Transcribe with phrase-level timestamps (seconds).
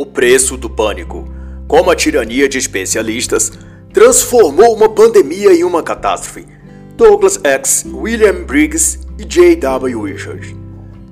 [0.00, 1.28] O preço do pânico.
[1.68, 3.52] Como a tirania de especialistas
[3.92, 6.46] transformou uma pandemia em uma catástrofe.
[6.96, 7.84] Douglas X.
[7.86, 10.00] William Briggs e J.W.
[10.04, 10.56] Richard.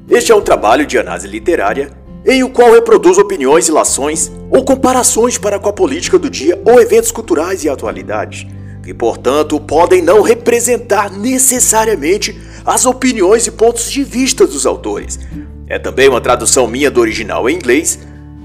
[0.08, 1.90] Este é um trabalho de análise literária
[2.24, 6.80] em o qual reproduz opiniões, ilações ou comparações para com a política do dia ou
[6.80, 8.46] eventos culturais e atualidades,
[8.82, 15.18] que portanto podem não representar necessariamente as opiniões e pontos de vista dos autores.
[15.66, 17.98] É também uma tradução minha do original em inglês,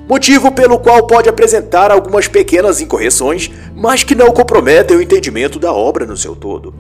[0.07, 5.71] motivo pelo qual pode apresentar algumas pequenas incorreções, mas que não comprometem o entendimento da
[5.71, 6.73] obra no seu todo.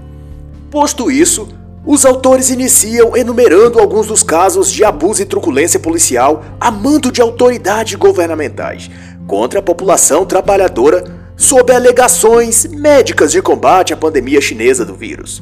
[0.69, 1.47] Posto isso,
[1.85, 7.21] os autores iniciam enumerando alguns dos casos de abuso e truculência policial a mando de
[7.21, 8.89] autoridades governamentais
[9.27, 11.03] contra a população trabalhadora
[11.35, 15.41] sob alegações médicas de combate à pandemia chinesa do vírus.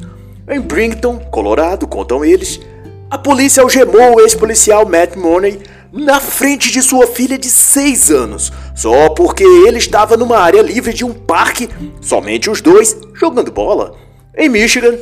[0.50, 2.60] Em Brington, Colorado, contam eles,
[3.10, 5.60] a polícia algemou o ex-policial Matt Money
[5.92, 10.94] na frente de sua filha de 6 anos, só porque ele estava numa área livre
[10.94, 13.96] de um parque, somente os dois, jogando bola.
[14.36, 14.98] Em Michigan,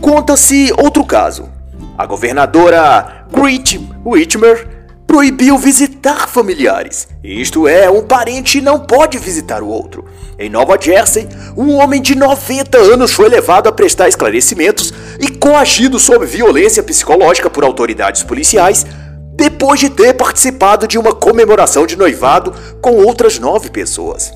[0.00, 1.48] conta-se outro caso.
[1.96, 4.68] A governadora Grit Whitmer
[5.06, 7.06] proibiu visitar familiares.
[7.22, 10.06] Isto é, um parente não pode visitar o outro.
[10.38, 15.98] Em Nova Jersey, um homem de 90 anos foi levado a prestar esclarecimentos e coagido
[15.98, 18.86] sob violência psicológica por autoridades policiais
[19.32, 24.32] depois de ter participado de uma comemoração de noivado com outras nove pessoas.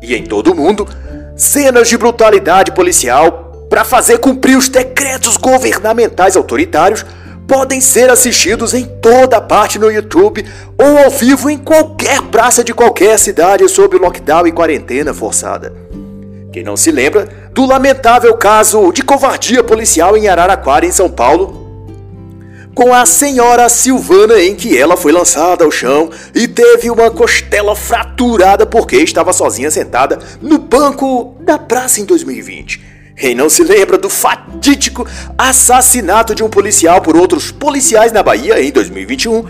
[0.00, 0.86] E em todo o mundo,
[1.36, 7.04] cenas de brutalidade policial para fazer cumprir os decretos governamentais autoritários
[7.46, 10.44] podem ser assistidos em toda parte no YouTube
[10.78, 15.72] ou ao vivo em qualquer praça de qualquer cidade sob lockdown e quarentena forçada.
[16.52, 21.65] Quem não se lembra do lamentável caso de covardia policial em Araraquara, em São Paulo,
[22.76, 27.74] com a senhora Silvana em que ela foi lançada ao chão e teve uma costela
[27.74, 32.84] fraturada porque estava sozinha sentada no banco da praça em 2020.
[33.16, 38.62] Quem não se lembra do fatídico assassinato de um policial por outros policiais na Bahia
[38.62, 39.46] em 2021,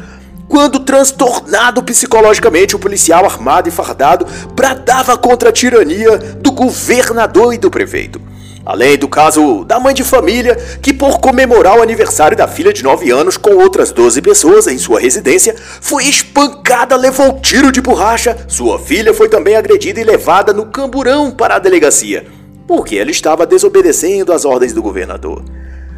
[0.46, 7.58] quando transtornado psicologicamente o policial armado e fardado bradava contra a tirania do governador e
[7.58, 8.20] do prefeito.
[8.66, 12.82] Além do caso da mãe de família, que por comemorar o aniversário da filha de
[12.82, 18.36] 9 anos com outras 12 pessoas em sua residência, foi espancada, levou tiro de borracha.
[18.48, 22.26] Sua filha foi também agredida e levada no camburão para a delegacia,
[22.66, 25.44] porque ela estava desobedecendo às ordens do governador.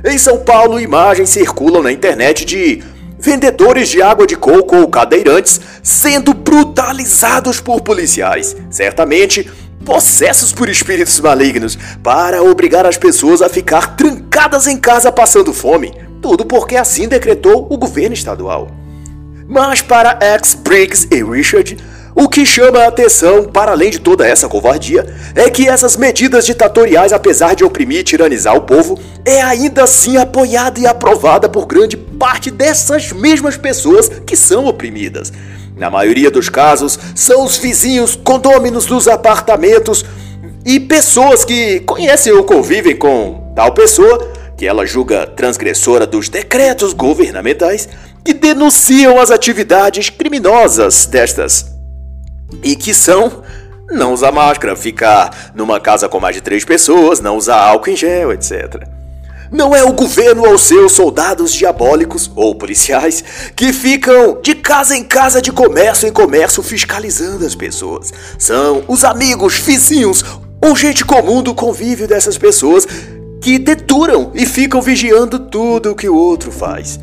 [0.05, 2.83] Em São Paulo, imagens circulam na internet de
[3.19, 8.55] vendedores de água de coco ou cadeirantes sendo brutalizados por policiais.
[8.71, 9.51] Certamente,
[9.89, 15.95] possessos por espíritos malignos, para obrigar as pessoas a ficar trancadas em casa passando fome.
[16.21, 18.69] Tudo porque assim decretou o governo estadual.
[19.49, 21.79] Mas para X, Briggs e Richard,
[22.15, 26.45] o que chama a atenção, para além de toda essa covardia, é que essas medidas
[26.45, 31.65] ditatoriais, apesar de oprimir e tiranizar o povo, é ainda assim apoiada e aprovada por
[31.65, 35.33] grande parte dessas mesmas pessoas que são oprimidas.
[35.79, 40.05] Na maioria dos casos, são os vizinhos, condôminos dos apartamentos
[40.67, 46.93] e pessoas que conhecem ou convivem com tal pessoa, que ela julga transgressora dos decretos
[46.93, 47.89] governamentais,
[48.25, 51.67] que denunciam as atividades criminosas destas
[52.63, 53.43] e que são
[53.91, 57.97] não usar máscara, ficar numa casa com mais de três pessoas, não usar álcool em
[57.97, 58.98] gel, etc.
[59.51, 63.25] Não é o governo ou seus soldados diabólicos ou policiais
[63.57, 68.13] que ficam de casa em casa, de comércio em comércio, fiscalizando as pessoas.
[68.39, 70.23] São os amigos, vizinhos
[70.61, 72.87] ou gente comum do convívio dessas pessoas
[73.41, 77.01] que deturam e ficam vigiando tudo o que o outro faz.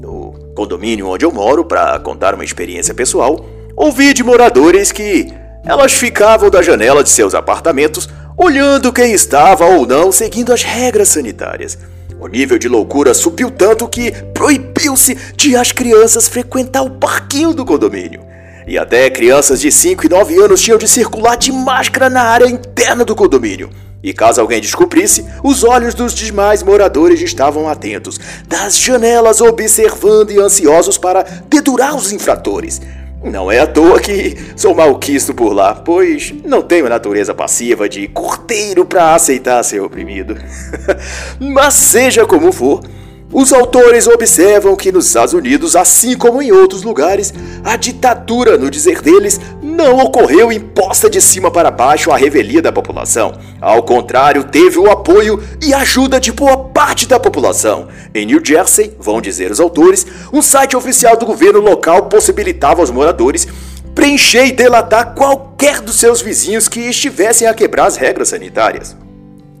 [0.00, 3.44] No condomínio onde eu moro, para contar uma experiência pessoal,
[3.74, 5.32] ouvi de moradores que
[5.64, 8.08] elas ficavam da janela de seus apartamentos
[8.38, 11.76] olhando quem estava ou não seguindo as regras sanitárias.
[12.20, 17.64] O nível de loucura subiu tanto que proibiu-se de as crianças frequentar o parquinho do
[17.64, 18.24] condomínio.
[18.66, 22.46] E até crianças de 5 e 9 anos tinham de circular de máscara na área
[22.46, 23.70] interna do condomínio.
[24.02, 30.38] E caso alguém descobrisse, os olhos dos demais moradores estavam atentos, das janelas observando e
[30.38, 32.80] ansiosos para dedurar os infratores.
[33.22, 38.06] Não é à toa que sou malquisto por lá, pois não tenho natureza passiva de
[38.06, 40.36] corteiro para aceitar ser oprimido.
[41.40, 42.80] Mas seja como for,
[43.32, 47.34] os autores observam que nos Estados Unidos, assim como em outros lugares,
[47.64, 49.40] a ditadura, no dizer deles,
[49.78, 53.38] não ocorreu imposta de cima para baixo à revelia da população.
[53.60, 57.86] Ao contrário, teve o apoio e ajuda de boa parte da população.
[58.12, 62.90] Em New Jersey, vão dizer os autores, um site oficial do governo local possibilitava aos
[62.90, 63.46] moradores
[63.94, 68.96] preencher e delatar qualquer dos seus vizinhos que estivessem a quebrar as regras sanitárias.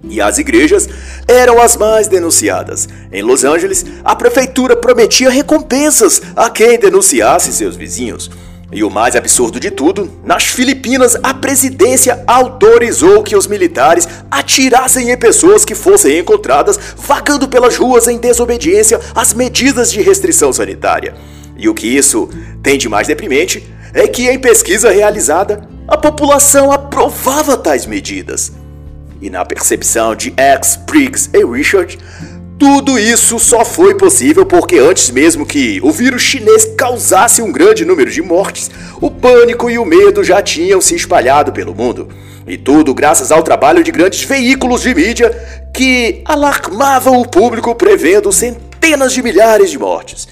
[0.02, 0.88] E as igrejas
[1.28, 2.88] eram as mais denunciadas.
[3.12, 8.30] Em Los Angeles, a prefeitura prometia recompensas a quem denunciasse seus vizinhos.
[8.70, 15.10] E o mais absurdo de tudo, nas Filipinas, a presidência autorizou que os militares atirassem
[15.10, 21.14] em pessoas que fossem encontradas vagando pelas ruas em desobediência às medidas de restrição sanitária.
[21.56, 22.28] E o que isso
[22.62, 28.52] tem de mais deprimente é que, em pesquisa realizada, a população aprovava tais medidas.
[29.20, 31.98] E na percepção de X, Briggs e Richard,
[32.58, 37.84] tudo isso só foi possível porque antes mesmo que o vírus chinês causasse um grande
[37.84, 38.68] número de mortes,
[39.00, 42.08] o pânico e o medo já tinham se espalhado pelo mundo.
[42.46, 45.30] E tudo graças ao trabalho de grandes veículos de mídia
[45.72, 50.26] que alarmavam o público prevendo centenas de milhares de mortes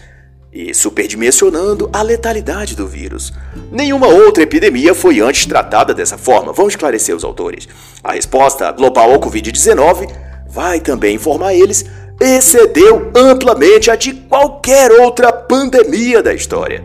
[0.52, 3.32] e superdimensionando a letalidade do vírus.
[3.70, 7.68] Nenhuma outra epidemia foi antes tratada dessa forma, vão esclarecer os autores.
[8.02, 10.10] A resposta global ao Covid-19
[10.48, 11.84] vai também informar eles
[12.20, 16.82] excedeu amplamente a de qualquer outra pandemia da história.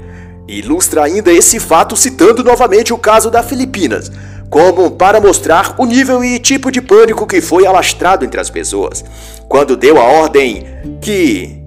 [0.47, 4.11] Ilustra ainda esse fato citando novamente o caso da Filipinas,
[4.49, 9.03] como para mostrar o nível e tipo de pânico que foi alastrado entre as pessoas,
[9.47, 10.65] quando deu a ordem
[11.01, 11.57] que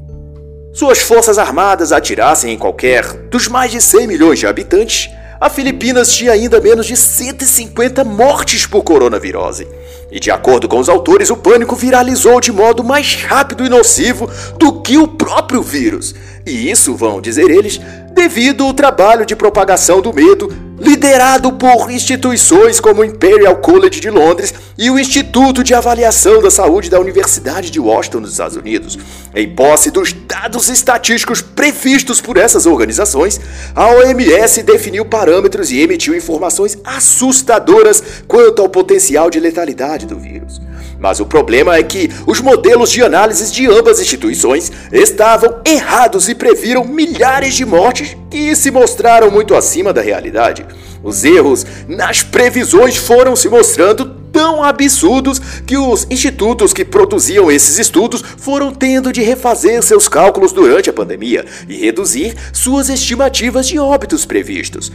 [0.74, 5.08] suas forças armadas atirassem em qualquer dos mais de 100 milhões de habitantes
[5.44, 9.68] a Filipinas tinha ainda menos de 150 mortes por coronavirose.
[10.10, 14.26] E de acordo com os autores, o pânico viralizou de modo mais rápido e nocivo
[14.58, 16.14] do que o próprio vírus.
[16.46, 17.78] E isso, vão dizer eles,
[18.14, 24.10] devido ao trabalho de propagação do medo liderado por instituições como o Imperial College de
[24.10, 28.98] Londres e o Instituto de Avaliação da Saúde da Universidade de Washington, nos Estados Unidos.
[29.34, 33.40] Em posse dos dados estatísticos previstos por essas organizações,
[33.74, 40.60] a OMS definiu parâmetros e emitiu informações assustadoras quanto ao potencial de letalidade do vírus.
[41.04, 46.34] Mas o problema é que os modelos de análise de ambas instituições estavam errados e
[46.34, 50.64] previram milhares de mortes que se mostraram muito acima da realidade.
[51.02, 57.78] Os erros nas previsões foram se mostrando tão absurdos que os institutos que produziam esses
[57.78, 63.78] estudos foram tendo de refazer seus cálculos durante a pandemia e reduzir suas estimativas de
[63.78, 64.90] óbitos previstos.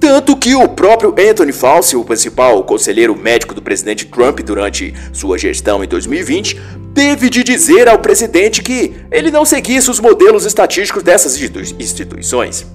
[0.00, 5.36] Tanto que o próprio Anthony Fauci, o principal conselheiro médico do presidente Trump durante sua
[5.36, 6.58] gestão em 2020,
[6.94, 11.38] teve de dizer ao presidente que ele não seguisse os modelos estatísticos dessas
[11.78, 12.66] instituições,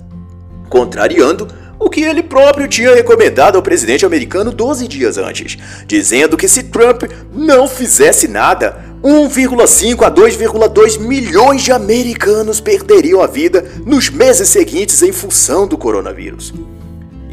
[0.69, 1.48] contrariando
[1.80, 5.57] o que ele próprio tinha recomendado ao presidente americano 12 dias antes,
[5.88, 13.27] dizendo que se Trump não fizesse nada, 1,5 a 2,2 milhões de americanos perderiam a
[13.27, 16.54] vida nos meses seguintes em função do coronavírus.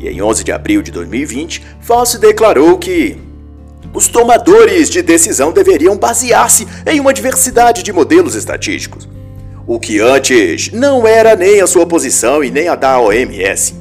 [0.03, 3.17] E em 11 de abril de 2020, Fauci declarou que
[3.95, 9.09] os tomadores de decisão deveriam basear-se em uma diversidade de modelos estatísticos.
[9.65, 13.77] O que antes não era nem a sua posição e nem a da OMS,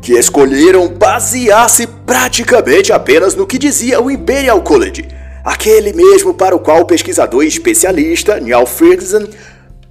[0.00, 5.08] que escolheram basear-se praticamente apenas no que dizia o Imperial College,
[5.44, 9.26] aquele mesmo para o qual o pesquisador e especialista Neil Ferguson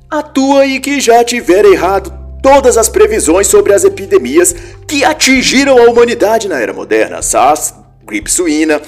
[0.09, 4.55] atua e que já tivera errado todas as previsões sobre as epidemias
[4.87, 7.73] que atingiram a humanidade na era moderna, SARS,
[8.05, 8.81] gripe suína,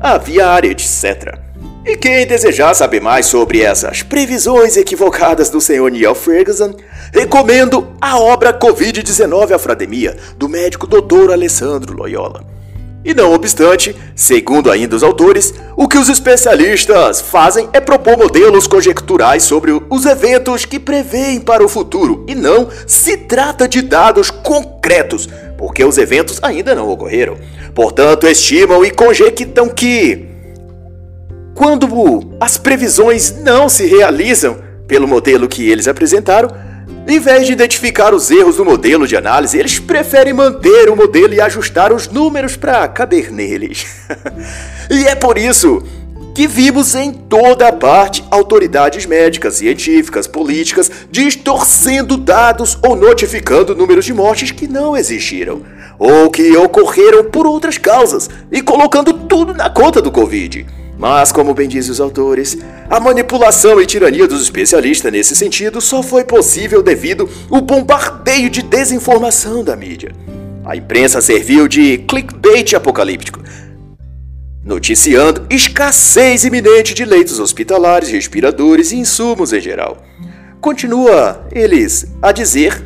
[0.00, 1.38] aviária, etc.
[1.84, 5.90] E quem desejar saber mais sobre essas previsões equivocadas do Sr.
[5.90, 6.74] Neil Ferguson,
[7.12, 11.32] recomendo a obra Covid-19 a Frademia, do médico Dr.
[11.32, 12.57] Alessandro Loyola.
[13.08, 18.66] E não obstante, segundo ainda os autores, o que os especialistas fazem é propor modelos
[18.66, 24.30] conjecturais sobre os eventos que preveem para o futuro e não se trata de dados
[24.30, 27.38] concretos, porque os eventos ainda não ocorreram.
[27.74, 30.26] Portanto, estimam e conjectam que
[31.54, 31.88] quando
[32.38, 36.50] as previsões não se realizam pelo modelo que eles apresentaram,
[37.08, 41.32] em vez de identificar os erros do modelo de análise, eles preferem manter o modelo
[41.32, 43.86] e ajustar os números para caber neles.
[44.90, 45.82] e é por isso
[46.34, 54.12] que vimos em toda parte autoridades médicas, científicas, políticas distorcendo dados ou notificando números de
[54.12, 55.62] mortes que não existiram
[55.98, 60.66] ou que ocorreram por outras causas e colocando tudo na conta do Covid.
[60.98, 62.58] Mas, como bem dizem os autores,
[62.90, 68.62] a manipulação e tirania dos especialistas nesse sentido só foi possível devido ao bombardeio de
[68.62, 70.10] desinformação da mídia.
[70.64, 73.40] A imprensa serviu de clickbait apocalíptico,
[74.64, 80.02] noticiando escassez iminente de leitos hospitalares, respiradores e insumos em geral.
[80.60, 82.82] Continua eles a dizer,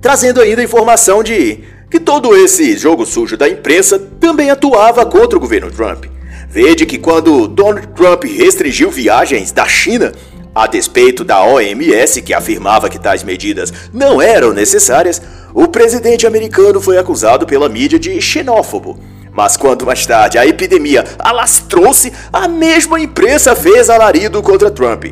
[0.00, 5.40] trazendo ainda informação de que todo esse jogo sujo da imprensa também atuava contra o
[5.40, 6.06] governo Trump.
[6.52, 10.12] Vede que quando Donald Trump restringiu viagens da China,
[10.54, 15.22] a despeito da OMS, que afirmava que tais medidas não eram necessárias,
[15.54, 19.00] o presidente americano foi acusado pela mídia de xenófobo.
[19.32, 25.06] Mas quando mais tarde a epidemia alastrou-se, a mesma imprensa fez alarido contra Trump,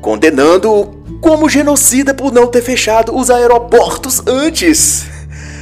[0.00, 5.04] condenando-o como genocida por não ter fechado os aeroportos antes.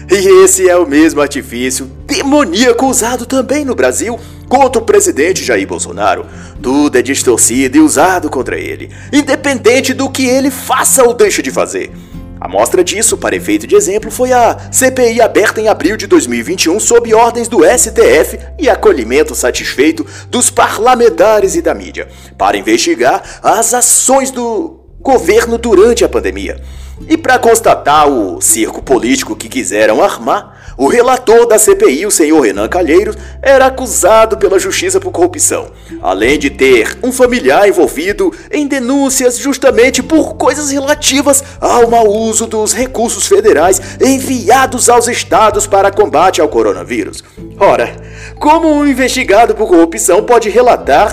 [0.08, 4.16] E esse é o mesmo artifício demoníaco usado também no Brasil
[4.50, 6.26] contra o presidente Jair Bolsonaro.
[6.60, 11.52] Tudo é distorcido e usado contra ele, independente do que ele faça ou deixe de
[11.52, 11.92] fazer.
[12.40, 16.80] A mostra disso, para efeito de exemplo, foi a CPI aberta em abril de 2021
[16.80, 23.72] sob ordens do STF e acolhimento satisfeito dos parlamentares e da mídia, para investigar as
[23.72, 26.60] ações do governo durante a pandemia.
[27.08, 32.40] E para constatar o circo político que quiseram armar, o relator da CPI, o senhor
[32.40, 38.66] Renan Calheiros, era acusado pela justiça por corrupção, além de ter um familiar envolvido em
[38.66, 45.90] denúncias justamente por coisas relativas ao mau uso dos recursos federais enviados aos estados para
[45.90, 47.22] combate ao coronavírus.
[47.58, 47.94] Ora,
[48.38, 51.12] como um investigado por corrupção pode relatar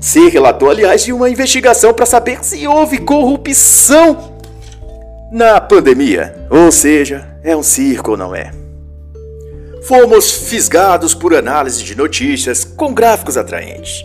[0.00, 4.32] se relatou, aliás, de uma investigação para saber se houve corrupção
[5.30, 6.34] na pandemia.
[6.48, 8.50] Ou seja, é um circo não é?
[9.86, 14.04] Fomos fisgados por análise de notícias com gráficos atraentes.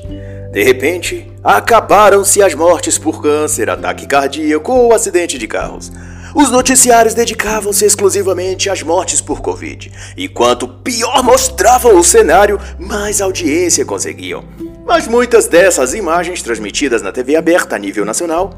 [0.52, 5.92] De repente, acabaram-se as mortes por câncer, ataque cardíaco ou acidente de carros.
[6.36, 13.20] Os noticiários dedicavam-se exclusivamente às mortes por Covid, e quanto pior mostravam o cenário, mais
[13.20, 14.44] audiência conseguiam.
[14.86, 18.54] Mas muitas dessas imagens transmitidas na TV aberta a nível nacional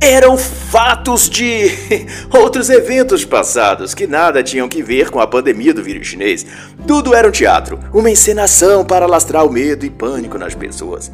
[0.00, 1.70] eram fatos de
[2.30, 6.46] outros eventos passados que nada tinham que ver com a pandemia do vírus chinês.
[6.86, 11.10] Tudo era um teatro, uma encenação para lastrar o medo e pânico nas pessoas.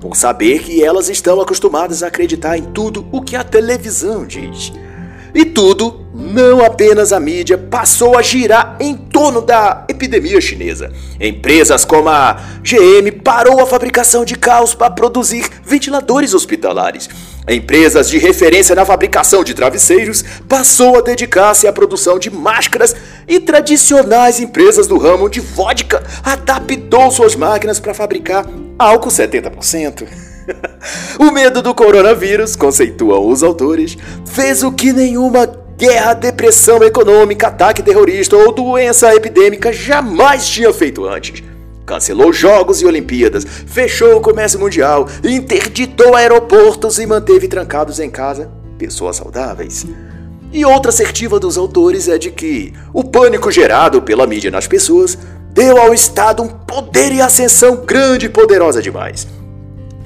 [0.00, 4.72] Por saber que elas estão acostumadas a acreditar em tudo o que a televisão diz.
[5.34, 10.92] E tudo, não apenas a mídia, passou a girar em torno da epidemia chinesa.
[11.20, 17.08] Empresas como a GM parou a fabricação de carros para produzir ventiladores hospitalares.
[17.46, 22.96] Empresas de referência na fabricação de travesseiros passou a dedicar-se à produção de máscaras
[23.28, 28.46] e tradicionais empresas do ramo de vodka adaptou suas máquinas para fabricar
[28.78, 30.08] álcool 70%.
[31.20, 35.46] o medo do coronavírus, conceituam os autores, fez o que nenhuma
[35.76, 41.42] guerra, depressão econômica, ataque terrorista ou doença epidêmica jamais tinha feito antes.
[41.86, 48.50] Cancelou jogos e Olimpíadas, fechou o comércio mundial, interditou aeroportos e manteve trancados em casa
[48.78, 49.86] pessoas saudáveis.
[50.52, 55.18] E outra assertiva dos autores é de que o pânico gerado pela mídia nas pessoas
[55.50, 59.26] deu ao Estado um poder e ascensão grande e poderosa demais.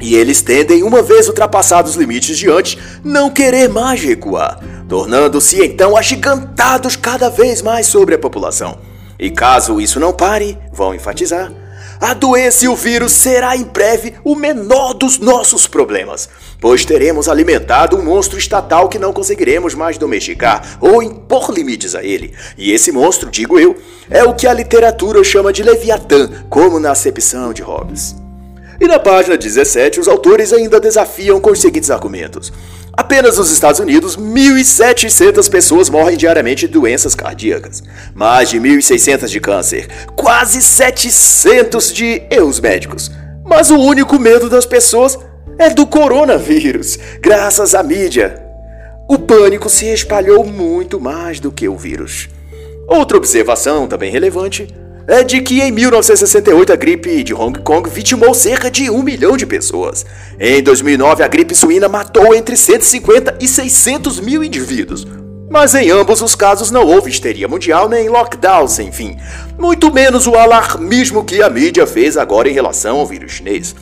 [0.00, 5.62] E eles tendem, uma vez ultrapassados os limites de antes, não querer mais recuar, tornando-se
[5.64, 8.78] então agigantados cada vez mais sobre a população.
[9.18, 11.52] E caso isso não pare, vão enfatizar,
[12.00, 16.28] a doença e o vírus será em breve o menor dos nossos problemas,
[16.60, 22.02] pois teremos alimentado um monstro estatal que não conseguiremos mais domesticar ou impor limites a
[22.02, 22.34] ele.
[22.56, 23.76] E esse monstro, digo eu,
[24.08, 28.14] é o que a literatura chama de Leviatã, como na acepção de Hobbes.
[28.80, 32.52] E na página 17, os autores ainda desafiam com os seguintes argumentos.
[32.98, 37.80] Apenas nos Estados Unidos, 1.700 pessoas morrem diariamente de doenças cardíacas,
[38.12, 39.86] mais de 1.600 de câncer,
[40.16, 43.08] quase 700 de erros médicos.
[43.46, 45.16] Mas o único medo das pessoas
[45.60, 48.42] é do coronavírus, graças à mídia.
[49.08, 52.28] O pânico se espalhou muito mais do que o vírus.
[52.88, 54.74] Outra observação também relevante
[55.08, 59.38] é de que em 1968 a gripe de Hong Kong vitimou cerca de um milhão
[59.38, 60.04] de pessoas.
[60.38, 65.06] Em 2009 a gripe suína matou entre 150 e 600 mil indivíduos.
[65.50, 69.16] Mas em ambos os casos não houve histeria mundial nem lockdown sem fim,
[69.58, 73.74] muito menos o alarmismo que a mídia fez agora em relação ao vírus chinês.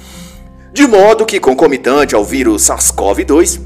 [0.72, 3.60] De modo que, concomitante ao vírus SARS-CoV-2,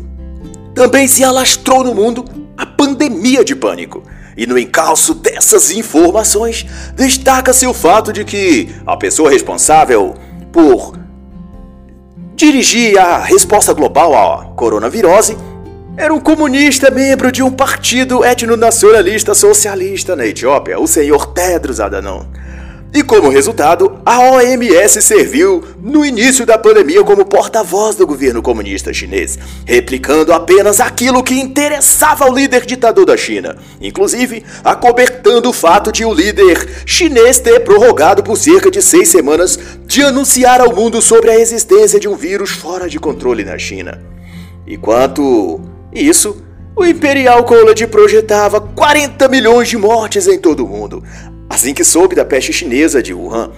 [0.74, 2.24] também se alastrou no mundo
[2.56, 4.02] a pandemia de pânico.
[4.36, 10.14] E no encalço dessas informações, destaca-se o fato de que a pessoa responsável
[10.52, 10.98] por
[12.34, 15.36] dirigir a resposta global à coronavirose
[15.96, 22.24] era um comunista membro de um partido etnonacionalista socialista na Etiópia, o senhor Tedros Adhanom.
[22.92, 28.92] E como resultado, a OMS serviu no início da pandemia como porta-voz do governo comunista
[28.92, 35.92] chinês, replicando apenas aquilo que interessava ao líder ditador da China, inclusive acobertando o fato
[35.92, 39.56] de o líder chinês ter prorrogado por cerca de seis semanas
[39.86, 44.02] de anunciar ao mundo sobre a existência de um vírus fora de controle na China.
[44.66, 45.60] Enquanto
[45.94, 46.44] isso,
[46.74, 51.04] o Imperial College projetava 40 milhões de mortes em todo o mundo,
[51.50, 53.50] assim que soube da peste chinesa de Wuhan.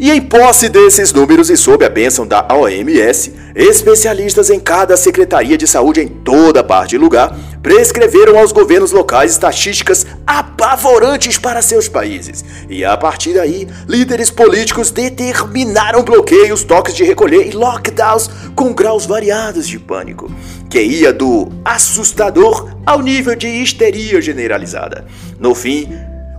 [0.00, 5.56] E em posse desses números e sob a bênção da OMS, especialistas em cada secretaria
[5.56, 11.88] de saúde em toda parte e lugar prescreveram aos governos locais estatísticas apavorantes para seus
[11.88, 12.44] países.
[12.68, 19.06] E a partir daí, líderes políticos determinaram bloqueios, toques de recolher e lockdowns com graus
[19.06, 20.30] variados de pânico,
[20.68, 25.06] que ia do assustador ao nível de histeria generalizada.
[25.38, 25.88] No fim,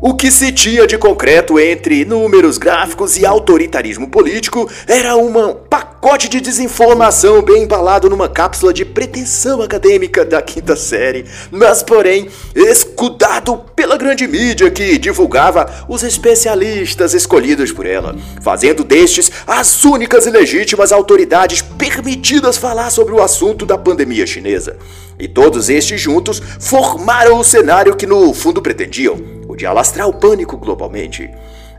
[0.08, 6.30] o que se tinha de concreto entre números gráficos e autoritarismo político era um pacote
[6.30, 13.58] de desinformação bem embalado numa cápsula de pretensão acadêmica da quinta série, mas porém escudado
[13.76, 20.30] pela grande mídia que divulgava os especialistas escolhidos por ela, fazendo destes as únicas e
[20.30, 24.78] legítimas autoridades permitidas falar sobre o assunto da pandemia chinesa.
[25.18, 30.58] E todos estes juntos formaram o cenário que no fundo pretendiam de alastrar o pânico
[30.58, 31.32] globalmente.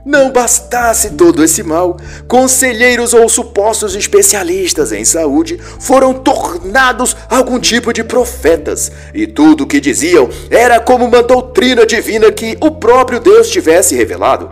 [0.07, 1.97] Não bastasse todo esse mal,
[2.29, 9.67] conselheiros ou supostos especialistas em saúde foram tornados algum tipo de profetas, e tudo o
[9.67, 14.49] que diziam era como uma doutrina divina que o próprio Deus tivesse revelado,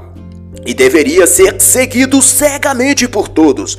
[0.67, 3.79] e deveria ser seguido cegamente por todos.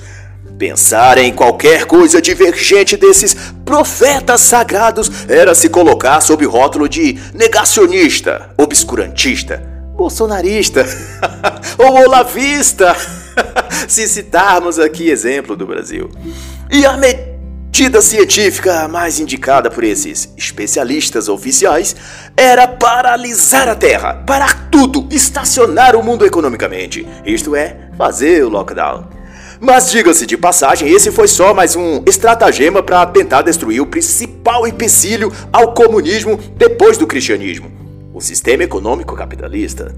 [0.58, 3.36] Pensar em qualquer coisa divergente desses
[3.66, 9.58] profetas sagrados era se colocar sob o rótulo de negacionista, obscurantista,
[9.98, 10.86] bolsonarista
[11.78, 12.96] ou olavista,
[13.86, 16.10] se citarmos aqui exemplo do Brasil.
[16.72, 21.98] E a medida científica mais indicada por esses especialistas oficiais
[22.38, 29.15] era paralisar a Terra, parar tudo, estacionar o mundo economicamente, isto é, fazer o lockdown.
[29.60, 34.68] Mas diga-se de passagem, esse foi só mais um estratagema para tentar destruir o principal
[34.68, 37.72] empecilho ao comunismo depois do cristianismo:
[38.14, 39.96] o sistema econômico capitalista.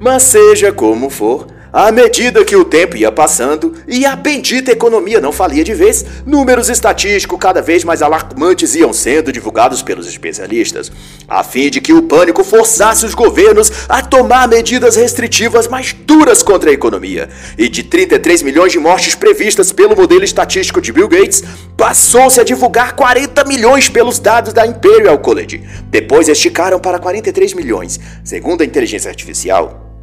[0.00, 5.20] Mas seja como for, à medida que o tempo ia passando e a bendita economia
[5.20, 10.92] não falia de vez, números estatísticos cada vez mais alarmantes iam sendo divulgados pelos especialistas,
[11.26, 16.44] a fim de que o pânico forçasse os governos a tomar medidas restritivas mais duras
[16.44, 17.28] contra a economia.
[17.58, 21.42] E de 33 milhões de mortes previstas pelo modelo estatístico de Bill Gates,
[21.76, 25.60] passou-se a divulgar 40 milhões pelos dados da Imperial College.
[25.90, 29.93] Depois esticaram para 43 milhões, segundo a inteligência artificial.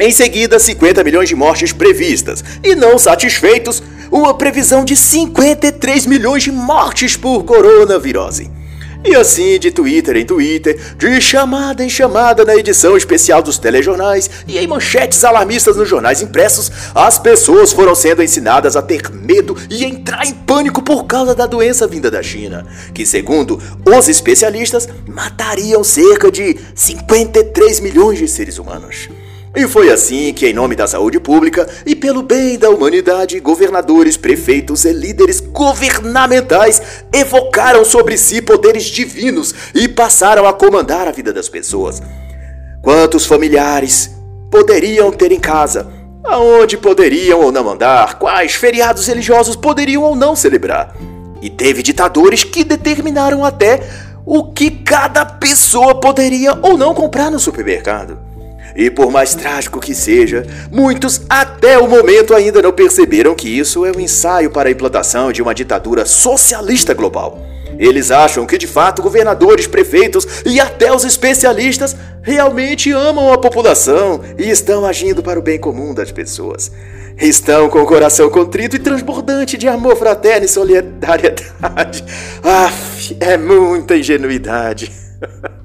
[0.00, 2.44] Em seguida, 50 milhões de mortes previstas.
[2.62, 3.82] E não satisfeitos,
[4.12, 8.48] uma previsão de 53 milhões de mortes por coronavirose.
[9.04, 14.28] E assim, de Twitter em Twitter, de chamada em chamada na edição especial dos telejornais
[14.46, 19.56] e em manchetes alarmistas nos jornais impressos, as pessoas foram sendo ensinadas a ter medo
[19.70, 24.88] e entrar em pânico por causa da doença vinda da China, que, segundo os especialistas,
[25.06, 29.08] matariam cerca de 53 milhões de seres humanos.
[29.56, 34.16] E foi assim que, em nome da saúde pública e pelo bem da humanidade, governadores,
[34.16, 36.82] prefeitos e líderes governamentais
[37.12, 42.02] evocaram sobre si poderes divinos e passaram a comandar a vida das pessoas.
[42.82, 44.10] Quantos familiares
[44.50, 45.90] poderiam ter em casa?
[46.24, 48.18] Aonde poderiam ou não andar?
[48.18, 50.94] Quais feriados religiosos poderiam ou não celebrar?
[51.40, 53.80] E teve ditadores que determinaram até
[54.26, 58.27] o que cada pessoa poderia ou não comprar no supermercado.
[58.78, 63.84] E por mais trágico que seja, muitos até o momento ainda não perceberam que isso
[63.84, 67.44] é um ensaio para a implantação de uma ditadura socialista global.
[67.76, 74.20] Eles acham que de fato governadores, prefeitos e até os especialistas realmente amam a população
[74.38, 76.70] e estão agindo para o bem comum das pessoas.
[77.20, 82.04] Estão com o coração contrito e transbordante de amor fraterno e solidariedade.
[82.44, 82.70] Ah,
[83.18, 84.92] é muita ingenuidade.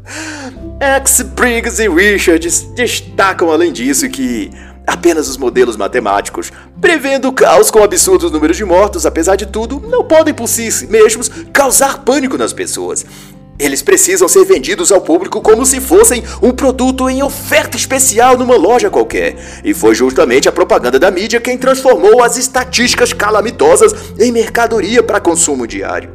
[0.79, 4.51] X, Briggs e Richards destacam além disso que
[4.85, 9.79] apenas os modelos matemáticos, prevendo o caos com absurdos números de mortos, apesar de tudo,
[9.79, 13.05] não podem por si mesmos causar pânico nas pessoas.
[13.59, 18.57] Eles precisam ser vendidos ao público como se fossem um produto em oferta especial numa
[18.57, 19.35] loja qualquer.
[19.63, 25.21] E foi justamente a propaganda da mídia quem transformou as estatísticas calamitosas em mercadoria para
[25.21, 26.12] consumo diário.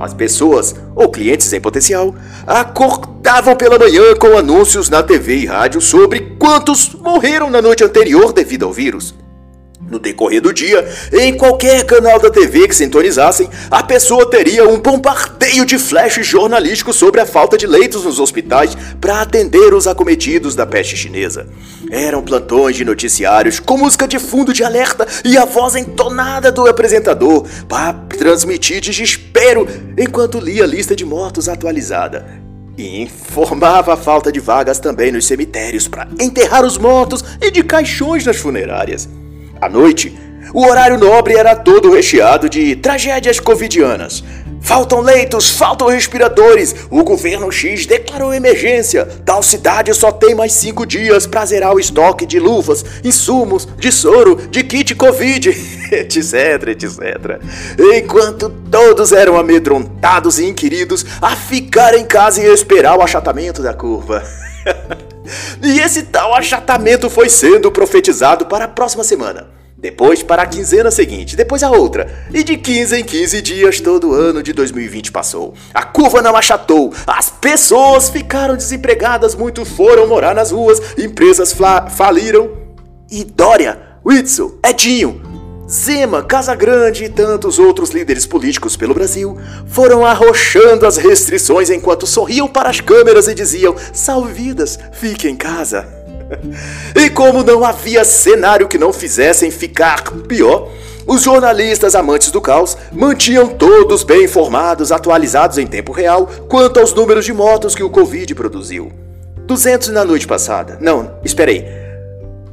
[0.00, 2.14] As pessoas, ou clientes em potencial,
[2.46, 8.32] acordavam pela manhã com anúncios na TV e rádio sobre quantos morreram na noite anterior
[8.32, 9.14] devido ao vírus.
[9.90, 14.78] No decorrer do dia, em qualquer canal da TV que sintonizassem, a pessoa teria um
[14.78, 20.54] bombardeio de flashes jornalísticos sobre a falta de leitos nos hospitais para atender os acometidos
[20.54, 21.46] da peste chinesa.
[21.90, 26.66] Eram plantões de noticiários com música de fundo de alerta e a voz entonada do
[26.66, 32.26] apresentador para transmitir desespero enquanto lia a lista de mortos atualizada.
[32.76, 37.64] E informava a falta de vagas também nos cemitérios para enterrar os mortos e de
[37.64, 39.08] caixões nas funerárias.
[39.60, 40.16] À noite,
[40.54, 44.22] o horário nobre era todo recheado de tragédias covidianas.
[44.60, 46.74] Faltam leitos, faltam respiradores.
[46.90, 49.06] O governo X declarou emergência.
[49.24, 53.90] Tal cidade só tem mais cinco dias para zerar o estoque de luvas, insumos, de
[53.90, 55.50] soro, de kit Covid,
[55.92, 57.40] etc, etc.
[57.96, 63.72] Enquanto todos eram amedrontados e inquiridos a ficar em casa e esperar o achatamento da
[63.72, 64.22] curva.
[65.62, 69.58] E esse tal achatamento foi sendo profetizado para a próxima semana.
[69.80, 72.12] Depois para a quinzena seguinte, depois a outra.
[72.34, 75.54] E de 15 em 15 dias todo ano de 2020 passou.
[75.72, 81.54] A curva não achatou, as pessoas ficaram desempregadas, muitos foram morar nas ruas, empresas
[81.90, 82.50] faliram.
[83.08, 85.22] E Dória, Witzel, Edinho,
[85.70, 92.48] Zema, Casagrande e tantos outros líderes políticos pelo Brasil foram arrochando as restrições enquanto sorriam
[92.48, 95.86] para as câmeras e diziam: salve vidas, fique em casa.
[96.96, 100.70] e como não havia cenário que não fizessem ficar pior,
[101.06, 106.94] os jornalistas amantes do caos mantinham todos bem informados, atualizados em tempo real quanto aos
[106.94, 108.90] números de mortos que o Covid produziu.
[109.36, 110.78] 200 na noite passada.
[110.80, 111.87] Não, esperei.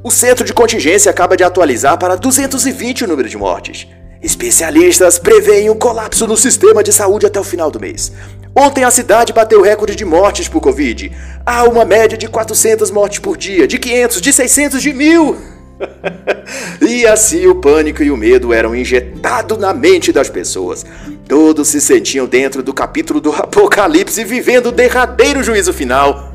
[0.05, 3.87] O centro de contingência acaba de atualizar para 220 o número de mortes.
[4.21, 8.11] Especialistas preveem um colapso no sistema de saúde até o final do mês.
[8.55, 11.11] Ontem a cidade bateu recorde de mortes por Covid.
[11.43, 15.37] Há uma média de 400 mortes por dia, de 500, de 600, de mil.
[16.87, 20.85] e assim o pânico e o medo eram injetados na mente das pessoas.
[21.27, 26.31] Todos se sentiam dentro do capítulo do Apocalipse vivendo o derradeiro juízo final.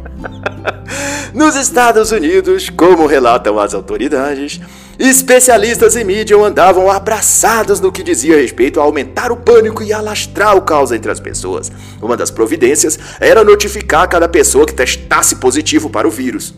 [1.33, 4.61] Nos Estados Unidos, como relatam as autoridades,
[4.99, 10.57] especialistas e mídia andavam abraçados no que dizia respeito a aumentar o pânico e alastrar
[10.57, 11.71] o caos entre as pessoas.
[12.03, 16.53] Uma das providências era notificar cada pessoa que testasse positivo para o vírus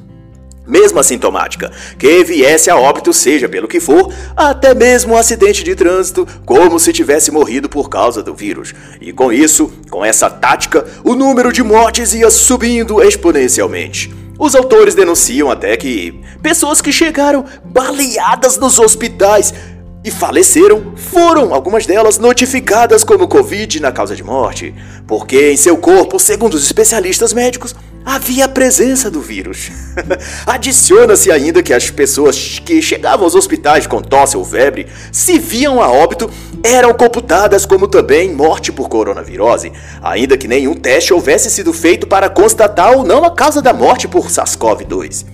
[0.66, 5.74] mesmo assintomática, que viesse a óbito, seja pelo que for, até mesmo um acidente de
[5.74, 8.74] trânsito, como se tivesse morrido por causa do vírus.
[9.00, 14.14] E com isso, com essa tática, o número de mortes ia subindo exponencialmente.
[14.38, 19.54] Os autores denunciam até que pessoas que chegaram baleadas nos hospitais
[20.04, 24.74] e faleceram foram, algumas delas, notificadas como Covid na causa de morte,
[25.06, 29.70] porque em seu corpo, segundo os especialistas médicos, havia a presença do vírus.
[30.46, 35.82] Adiciona-se ainda que as pessoas que chegavam aos hospitais com tosse ou febre, se viam
[35.82, 36.30] a óbito,
[36.62, 42.28] eram computadas como também morte por coronavirose, ainda que nenhum teste houvesse sido feito para
[42.28, 45.24] constatar ou não a causa da morte por SARS-CoV-2.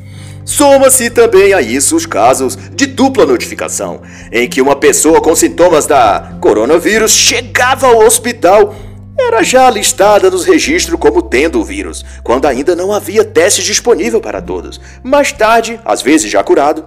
[0.44, 4.00] Soma-se também a isso os casos de dupla notificação,
[4.33, 8.74] em que uma pessoa com sintomas da coronavírus chegava ao hospital
[9.18, 14.20] era já listada nos registros como tendo o vírus, quando ainda não havia teste disponível
[14.20, 14.81] para todos.
[15.02, 16.87] Mais tarde, às vezes já curado,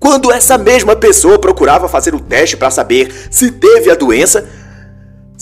[0.00, 4.48] quando essa mesma pessoa procurava fazer o teste para saber se teve a doença,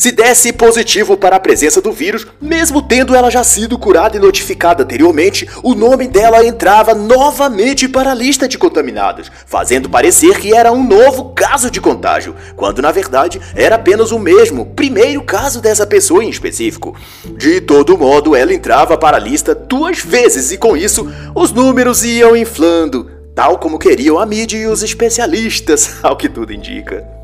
[0.01, 4.19] se desse positivo para a presença do vírus, mesmo tendo ela já sido curada e
[4.19, 10.55] notificada anteriormente, o nome dela entrava novamente para a lista de contaminados, fazendo parecer que
[10.57, 15.61] era um novo caso de contágio, quando na verdade era apenas o mesmo primeiro caso
[15.61, 16.97] dessa pessoa em específico.
[17.37, 22.03] De todo modo, ela entrava para a lista duas vezes e com isso os números
[22.05, 27.20] iam inflando, tal como queriam a mídia e os especialistas, ao que tudo indica.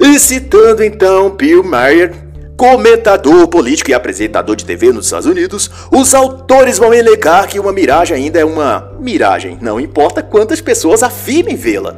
[0.00, 2.12] E citando então Bill Maher,
[2.56, 7.72] comentador político e apresentador de TV nos Estados Unidos, os autores vão elegar que uma
[7.72, 11.96] miragem ainda é uma miragem, não importa quantas pessoas afirmem vê-la.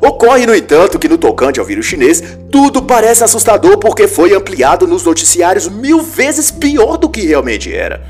[0.00, 4.86] Ocorre, no entanto, que no tocante ao vírus chinês, tudo parece assustador porque foi ampliado
[4.86, 8.04] nos noticiários mil vezes pior do que realmente era.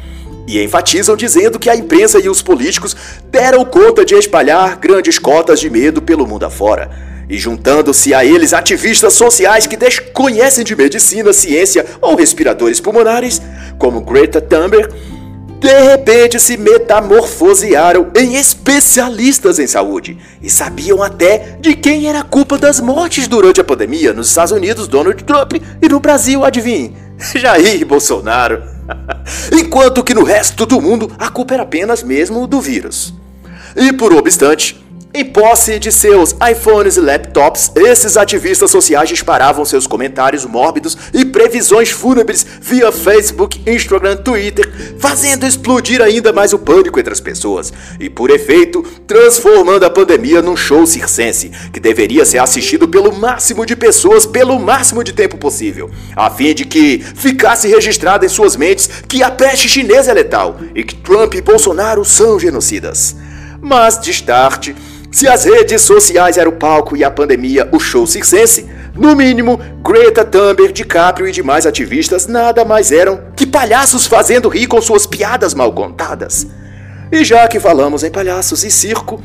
[0.48, 2.96] E enfatizam dizendo que a imprensa e os políticos
[3.30, 8.52] deram conta de espalhar grandes cotas de medo pelo mundo afora e juntando-se a eles
[8.52, 13.42] ativistas sociais que desconhecem de medicina, ciência ou respiradores pulmonares,
[13.78, 14.92] como Greta Thunberg,
[15.58, 22.24] de repente se metamorfosearam em especialistas em saúde e sabiam até de quem era a
[22.24, 26.96] culpa das mortes durante a pandemia nos Estados Unidos, Donald Trump, e no Brasil, adivinhe,
[27.34, 28.62] Jair Bolsonaro.
[29.52, 33.12] Enquanto que no resto do mundo a culpa era apenas mesmo do vírus.
[33.74, 34.85] E por obstante,
[35.16, 41.24] em posse de seus iPhones e laptops, esses ativistas sociais disparavam seus comentários mórbidos e
[41.24, 47.72] previsões fúnebres via Facebook, Instagram, Twitter, fazendo explodir ainda mais o pânico entre as pessoas
[47.98, 53.64] e, por efeito, transformando a pandemia num show circense que deveria ser assistido pelo máximo
[53.64, 58.54] de pessoas pelo máximo de tempo possível, a fim de que ficasse registrado em suas
[58.54, 63.16] mentes que a peste chinesa é letal e que Trump e Bolsonaro são genocidas.
[63.62, 64.74] Mas, de start,
[65.16, 69.58] se as redes sociais eram o palco e a pandemia o show circense, no mínimo,
[69.82, 75.06] Greta Thunberg, DiCaprio e demais ativistas nada mais eram que palhaços fazendo rir com suas
[75.06, 76.46] piadas mal contadas.
[77.10, 79.18] E já que falamos em palhaços e circo,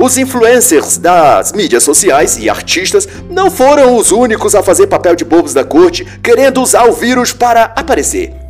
[0.00, 5.26] os influencers das mídias sociais e artistas não foram os únicos a fazer papel de
[5.26, 8.43] bobos da corte querendo usar o vírus para aparecer.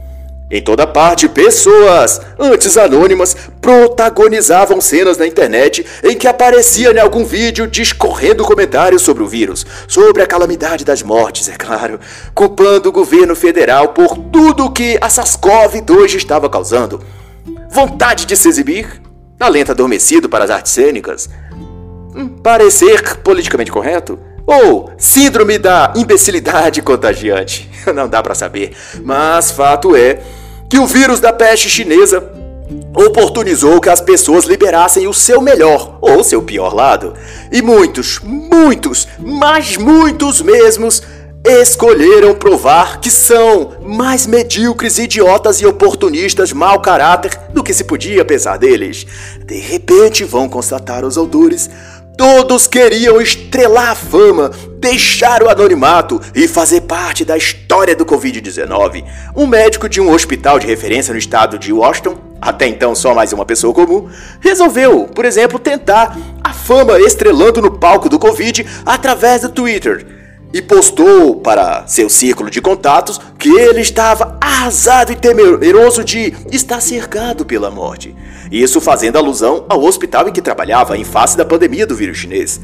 [0.54, 7.24] Em toda parte, pessoas, antes anônimas, protagonizavam cenas na internet em que aparecia em algum
[7.24, 11.98] vídeo discorrendo comentários sobre o vírus, sobre a calamidade das mortes, é claro,
[12.32, 17.02] culpando o governo federal por tudo que a SARS-CoV-2 estava causando.
[17.68, 19.02] Vontade de se exibir?
[19.36, 21.28] Talento adormecido para as artes cênicas?
[22.14, 24.20] Hum, parecer politicamente correto?
[24.46, 27.68] Ou síndrome da imbecilidade contagiante?
[27.92, 28.70] Não dá para saber,
[29.02, 30.20] mas fato é
[30.68, 32.32] que o vírus da peste chinesa
[32.94, 37.14] oportunizou que as pessoas liberassem o seu melhor ou seu pior lado.
[37.50, 41.02] E muitos, muitos, mas muitos mesmos
[41.44, 48.24] escolheram provar que são mais medíocres, idiotas e oportunistas mau caráter do que se podia
[48.24, 49.06] pensar deles.
[49.44, 51.68] De repente vão constatar os autores
[52.16, 59.04] Todos queriam estrelar a fama, deixar o anonimato e fazer parte da história do Covid-19.
[59.34, 63.32] Um médico de um hospital de referência no estado de Washington, até então só mais
[63.32, 64.08] uma pessoa comum,
[64.40, 70.23] resolveu, por exemplo, tentar a fama estrelando no palco do Covid através do Twitter
[70.54, 76.80] e postou para seu círculo de contatos que ele estava arrasado e temeroso de estar
[76.80, 78.14] cercado pela morte.
[78.52, 82.60] Isso fazendo alusão ao hospital em que trabalhava em face da pandemia do vírus chinês.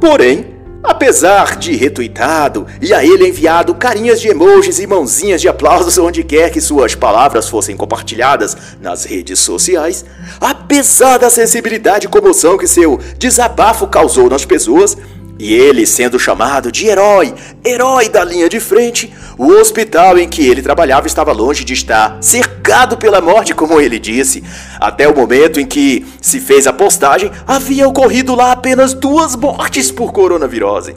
[0.00, 5.98] Porém, apesar de retuitado e a ele enviado carinhas de emojis e mãozinhas de aplausos
[5.98, 10.02] onde quer que suas palavras fossem compartilhadas nas redes sociais,
[10.40, 14.96] apesar da sensibilidade e comoção que seu desabafo causou nas pessoas,
[15.38, 20.46] e ele sendo chamado de herói, herói da linha de frente, o hospital em que
[20.46, 24.44] ele trabalhava estava longe de estar cercado pela morte, como ele disse.
[24.80, 29.90] Até o momento em que se fez a postagem, havia ocorrido lá apenas duas mortes
[29.90, 30.96] por coronavirose.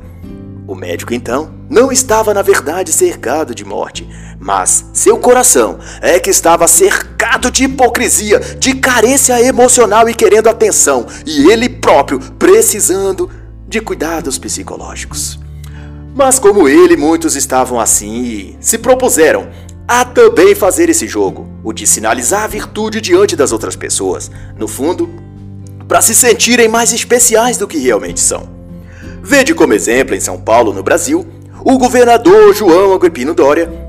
[0.67, 4.08] O médico então não estava na verdade cercado de morte,
[4.39, 11.08] mas seu coração é que estava cercado de hipocrisia, de carência emocional e querendo atenção,
[11.26, 13.30] e ele próprio precisando
[13.68, 15.40] de cuidados psicológicos.
[16.16, 19.50] Mas como ele, muitos estavam assim e se propuseram
[19.88, 24.68] a também fazer esse jogo, o de sinalizar a virtude diante das outras pessoas, no
[24.68, 25.10] fundo,
[25.88, 28.50] para se sentirem mais especiais do que realmente são.
[29.22, 31.26] Vede como exemplo em São Paulo, no Brasil,
[31.64, 33.87] o governador João Agripino Dória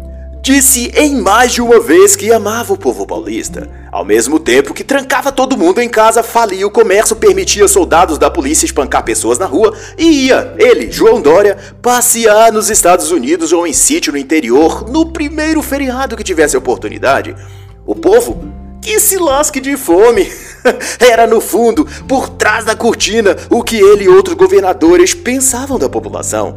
[0.48, 4.82] disse em mais de uma vez que amava o povo paulista, ao mesmo tempo que
[4.82, 9.44] trancava todo mundo em casa, falia o comércio, permitia soldados da polícia espancar pessoas na
[9.44, 14.88] rua e ia, ele, João Dória, passear nos Estados Unidos ou em sítio no interior
[14.88, 17.36] no primeiro feriado que tivesse oportunidade.
[17.84, 18.42] O povo
[18.80, 20.32] que se lasque de fome.
[20.98, 25.90] Era no fundo, por trás da cortina, o que ele e outros governadores pensavam da
[25.90, 26.56] população.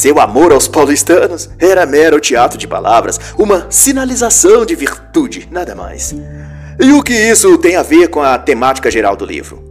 [0.00, 6.14] Seu amor aos paulistanos era mero teatro de palavras, uma sinalização de virtude, nada mais.
[6.80, 9.62] E o que isso tem a ver com a temática geral do livro?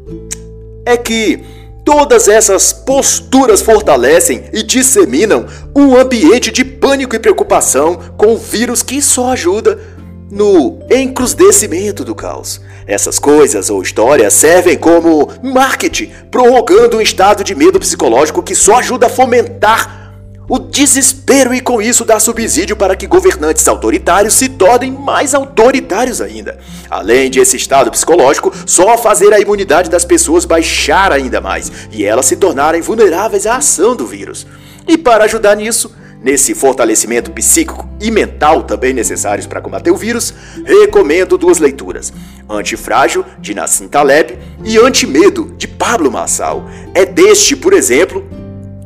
[0.86, 1.44] É que
[1.84, 8.84] todas essas posturas fortalecem e disseminam um ambiente de pânico e preocupação com o vírus
[8.84, 9.80] que só ajuda
[10.30, 12.62] no encrudecimento do caos.
[12.86, 18.78] Essas coisas ou histórias servem como marketing, prorrogando um estado de medo psicológico que só
[18.78, 19.99] ajuda a fomentar
[20.50, 26.20] o desespero e com isso dar subsídio para que governantes autoritários se tornem mais autoritários
[26.20, 26.58] ainda.
[26.90, 32.04] Além de esse estado psicológico, só fazer a imunidade das pessoas baixar ainda mais e
[32.04, 34.48] elas se tornarem vulneráveis à ação do vírus.
[34.88, 40.34] E para ajudar nisso, nesse fortalecimento psíquico e mental também necessários para combater o vírus,
[40.66, 42.12] recomendo duas leituras:
[42.50, 46.68] Antifrágil, de Nassim Taleb, e Antimedo, de Pablo Massal.
[46.94, 48.28] É deste, por exemplo,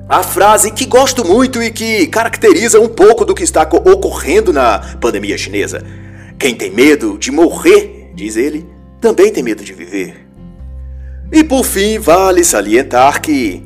[0.07, 4.79] a frase que gosto muito e que caracteriza um pouco do que está ocorrendo na
[4.99, 5.83] pandemia chinesa.
[6.37, 8.67] Quem tem medo de morrer, diz ele,
[8.99, 10.27] também tem medo de viver.
[11.31, 13.63] E por fim, vale salientar que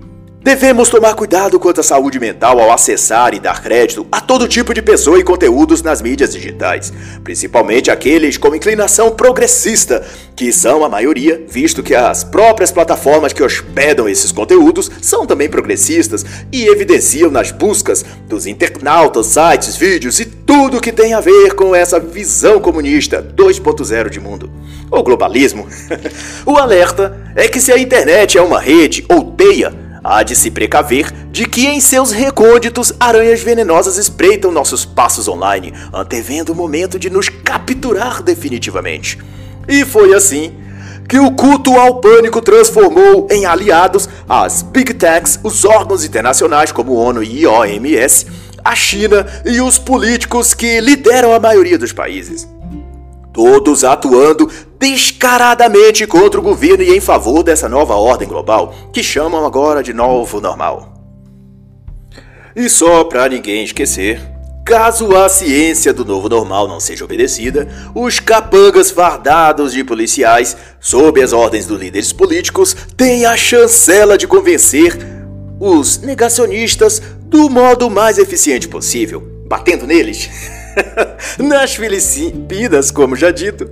[0.48, 4.74] Devemos tomar cuidado quanto à saúde mental ao acessar e dar crédito a todo tipo
[4.74, 10.08] de pessoa e conteúdos nas mídias digitais, principalmente aqueles com inclinação progressista,
[10.38, 15.50] que são a maioria, visto que as próprias plataformas que hospedam esses conteúdos são também
[15.50, 21.56] progressistas e evidenciam nas buscas dos internautas, sites, vídeos e tudo que tem a ver
[21.56, 24.50] com essa visão comunista 2.0 de mundo.
[24.90, 25.68] O globalismo.
[26.48, 30.50] o alerta é que se a internet é uma rede ou teia, Há de se
[30.50, 36.98] precaver de que em seus recônditos aranhas venenosas espreitam nossos passos online, antevendo o momento
[36.98, 39.20] de nos capturar definitivamente.
[39.67, 40.56] E foi assim
[41.10, 46.93] que o culto ao pânico transformou em aliados as Big Techs, os órgãos internacionais como
[46.93, 48.28] ONU e OMS,
[48.63, 52.48] a China e os políticos que lideram a maioria dos países
[53.38, 59.45] todos atuando descaradamente contra o governo e em favor dessa nova ordem global, que chamam
[59.45, 60.95] agora de novo normal.
[62.56, 64.19] E só para ninguém esquecer,
[64.65, 71.21] caso a ciência do novo normal não seja obedecida, os capangas fardados de policiais, sob
[71.21, 74.97] as ordens dos líderes políticos, têm a chancela de convencer
[75.60, 80.28] os negacionistas do modo mais eficiente possível, batendo neles.
[81.40, 83.70] Nas Filipinas, como já dito,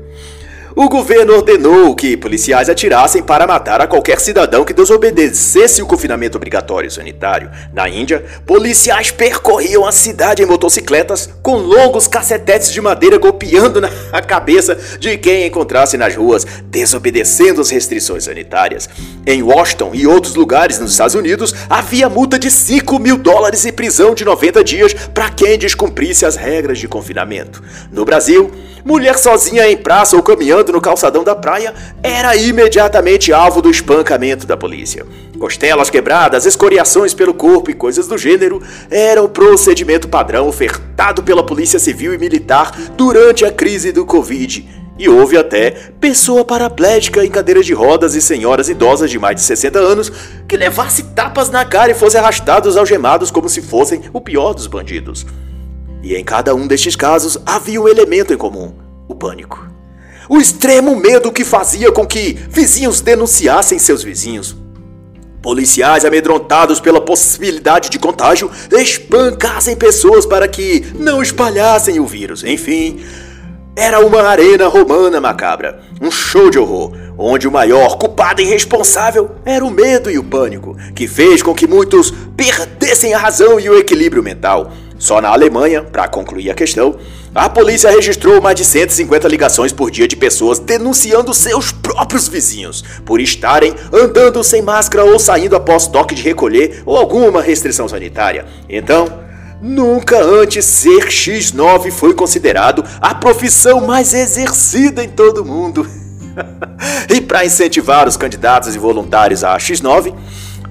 [0.76, 6.38] o governo ordenou que policiais atirassem para matar a qualquer cidadão que desobedecesse o confinamento
[6.38, 7.50] obrigatório sanitário.
[7.74, 13.90] Na Índia, policiais percorriam a cidade em motocicletas com longos cacetetes de madeira golpeando na
[14.22, 18.90] cabeça de quem encontrasse nas ruas, desobedecendo as restrições sanitárias.
[19.26, 23.72] Em Washington e outros lugares nos Estados Unidos, havia multa de 5 mil dólares e
[23.72, 27.64] prisão de 90 dias para quem descumprisse as regras de confinamento.
[27.94, 28.52] No Brasil,
[28.86, 34.46] mulher sozinha em praça ou caminhando no calçadão da praia era imediatamente alvo do espancamento
[34.46, 35.04] da polícia.
[35.40, 41.44] Costelas quebradas, escoriações pelo corpo e coisas do gênero eram o procedimento padrão ofertado pela
[41.44, 44.86] Polícia Civil e Militar durante a crise do Covid.
[44.98, 49.42] E houve até pessoa paraplégica em cadeiras de rodas e senhoras idosas de mais de
[49.42, 50.12] 60 anos
[50.48, 54.68] que levasse tapas na cara e fosse arrastados algemados como se fossem o pior dos
[54.68, 55.26] bandidos.
[56.06, 58.76] E em cada um destes casos havia um elemento em comum:
[59.08, 59.68] o pânico.
[60.30, 64.56] O extremo medo que fazia com que vizinhos denunciassem seus vizinhos.
[65.42, 72.44] Policiais amedrontados pela possibilidade de contágio espancassem pessoas para que não espalhassem o vírus.
[72.44, 73.04] Enfim,
[73.76, 79.32] era uma arena romana macabra, um show de horror, onde o maior culpado e responsável
[79.44, 83.70] era o medo e o pânico, que fez com que muitos perdessem a razão e
[83.70, 84.72] o equilíbrio mental.
[84.98, 86.98] Só na Alemanha, para concluir a questão,
[87.34, 92.84] a polícia registrou mais de 150 ligações por dia de pessoas denunciando seus próprios vizinhos
[93.06, 98.46] por estarem andando sem máscara ou saindo após toque de recolher ou alguma restrição sanitária.
[98.70, 99.26] Então,
[99.62, 105.88] Nunca antes ser X9 foi considerado a profissão mais exercida em todo o mundo.
[107.10, 110.14] e para incentivar os candidatos e voluntários a X9,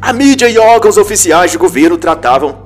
[0.00, 2.63] a mídia e órgãos oficiais de governo tratavam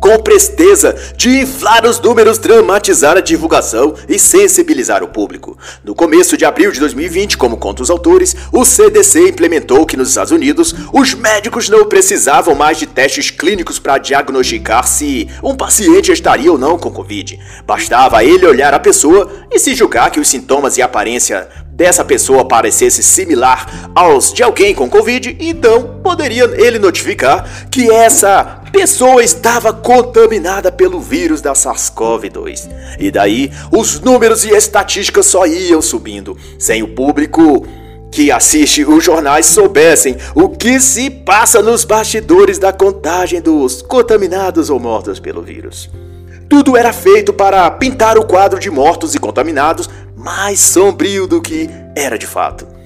[0.00, 5.56] com presteza de inflar os números, dramatizar a divulgação e sensibilizar o público.
[5.84, 10.08] No começo de abril de 2020, como contam os autores, o CDC implementou que nos
[10.08, 16.12] Estados Unidos os médicos não precisavam mais de testes clínicos para diagnosticar se um paciente
[16.12, 17.38] estaria ou não com Covid.
[17.66, 22.44] Bastava ele olhar a pessoa e se julgar que os sintomas e aparência dessa pessoa
[22.44, 29.72] parecesse similar aos de alguém com Covid, então poderia ele notificar que essa pessoa estava
[29.72, 32.68] contaminada pelo vírus da SARS-CoV-2.
[32.98, 37.66] E daí os números e estatísticas só iam subindo, sem o público
[38.10, 44.70] que assiste os jornais soubessem o que se passa nos bastidores da contagem dos contaminados
[44.70, 45.90] ou mortos pelo vírus.
[46.48, 51.68] Tudo era feito para pintar o quadro de mortos e contaminados mais sombrio do que
[51.94, 52.77] era de fato.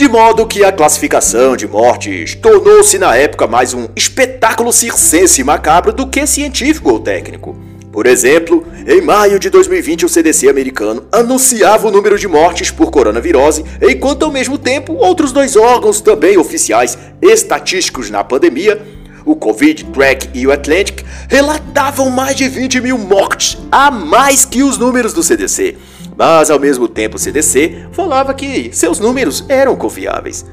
[0.00, 5.92] De modo que a classificação de mortes tornou-se na época mais um espetáculo circense macabro
[5.92, 7.54] do que científico ou técnico.
[7.92, 12.90] Por exemplo, em maio de 2020, o CDC americano anunciava o número de mortes por
[12.90, 18.80] coronavirose, enquanto ao mesmo tempo outros dois órgãos também oficiais estatísticos na pandemia,
[19.26, 24.62] o Covid Track e o Atlantic, relatavam mais de 20 mil mortes a mais que
[24.62, 25.76] os números do CDC
[26.20, 30.44] mas ao mesmo tempo o CDC falava que seus números eram confiáveis.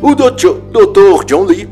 [0.00, 1.24] O Dr.
[1.24, 1.68] John Lee,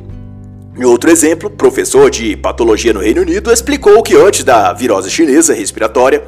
[0.79, 5.53] Em outro exemplo, professor de patologia no Reino Unido explicou que antes da virose chinesa
[5.53, 6.23] respiratória,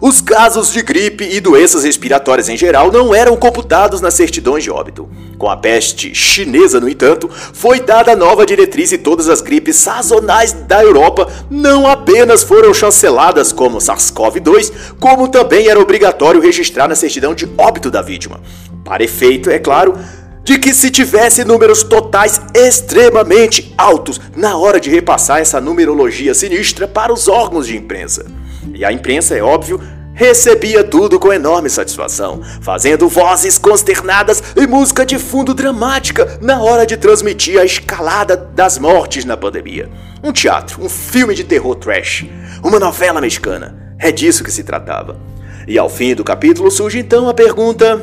[0.00, 4.70] os casos de gripe e doenças respiratórias em geral não eram computados nas certidões de
[4.70, 5.08] óbito.
[5.38, 10.52] Com a peste chinesa, no entanto, foi dada nova diretriz e todas as gripes sazonais
[10.52, 17.34] da Europa não apenas foram chanceladas como SARS-CoV-2, como também era obrigatório registrar na certidão
[17.34, 18.40] de óbito da vítima.
[18.84, 19.98] Para efeito, é claro,
[20.44, 26.86] de que se tivesse números totais extremamente altos na hora de repassar essa numerologia sinistra
[26.86, 28.26] para os órgãos de imprensa.
[28.72, 29.80] E a imprensa, é óbvio,
[30.14, 36.86] recebia tudo com enorme satisfação, fazendo vozes consternadas e música de fundo dramática na hora
[36.86, 39.90] de transmitir a escalada das mortes na pandemia.
[40.22, 42.26] Um teatro, um filme de terror trash,
[42.62, 43.96] uma novela mexicana.
[43.98, 45.18] É disso que se tratava.
[45.66, 48.00] E ao fim do capítulo surge então a pergunta: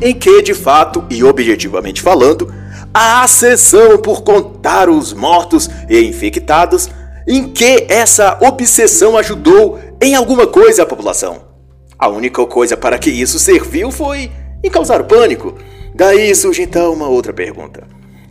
[0.00, 2.52] em que, de fato e objetivamente falando,
[2.92, 6.88] a ascensão por contar os mortos e infectados,
[7.30, 11.42] em que essa obsessão ajudou em alguma coisa a população.
[11.96, 14.32] A única coisa para que isso serviu foi
[14.64, 15.56] em causar pânico.
[15.94, 17.86] Daí surge então uma outra pergunta.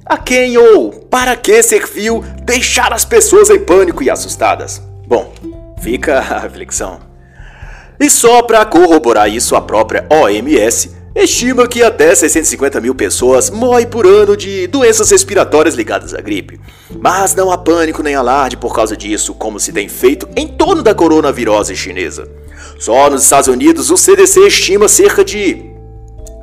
[0.05, 4.81] A quem ou para que serviu deixar as pessoas em pânico e assustadas?
[5.07, 5.31] Bom,
[5.79, 6.99] fica a reflexão.
[7.97, 10.93] E só para corroborar isso, a própria OMS
[11.23, 16.59] estima que até 650 mil pessoas morrem por ano de doenças respiratórias ligadas à gripe.
[16.99, 20.81] Mas não há pânico nem alarde por causa disso, como se tem feito em torno
[20.81, 22.29] da coronavirose chinesa.
[22.79, 25.69] Só nos Estados Unidos, o CDC estima cerca de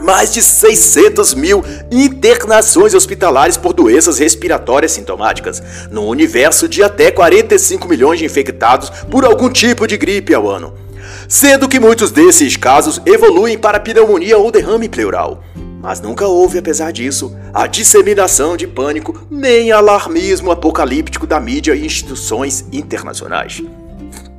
[0.00, 7.88] mais de 600 mil internações hospitalares por doenças respiratórias sintomáticas, no universo de até 45
[7.88, 10.86] milhões de infectados por algum tipo de gripe ao ano
[11.28, 15.42] sendo que muitos desses casos evoluem para pneumonia ou derrame pleural.
[15.80, 21.86] Mas nunca houve, apesar disso, a disseminação de pânico nem alarmismo apocalíptico da mídia e
[21.86, 23.62] instituições internacionais.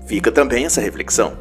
[0.06, 1.34] Fica também essa reflexão.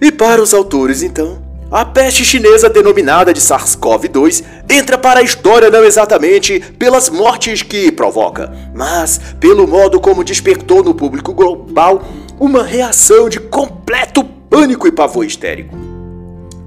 [0.00, 5.70] E para os autores, então, a peste chinesa denominada de SARS-CoV-2 entra para a história
[5.70, 12.02] não exatamente pelas mortes que provoca, mas pelo modo como despertou no público global
[12.38, 15.76] uma reação de completo pânico e pavor histérico.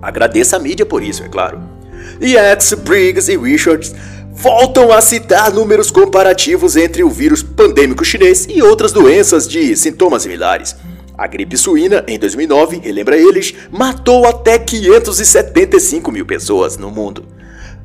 [0.01, 1.59] Agradeça a mídia por isso, é claro.
[2.21, 3.93] Yates, Briggs e Richards
[4.31, 10.23] voltam a citar números comparativos entre o vírus pandêmico chinês e outras doenças de sintomas
[10.23, 10.75] similares.
[11.17, 17.25] A gripe suína, em 2009, relembra eles, matou até 575 mil pessoas no mundo.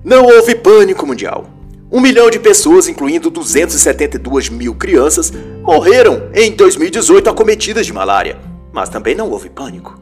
[0.05, 1.51] Não houve pânico mundial.
[1.91, 5.33] Um milhão de pessoas, incluindo 272 mil crianças,
[5.63, 9.97] morreram em 2018 acometidas de malária mas também não houve pânico.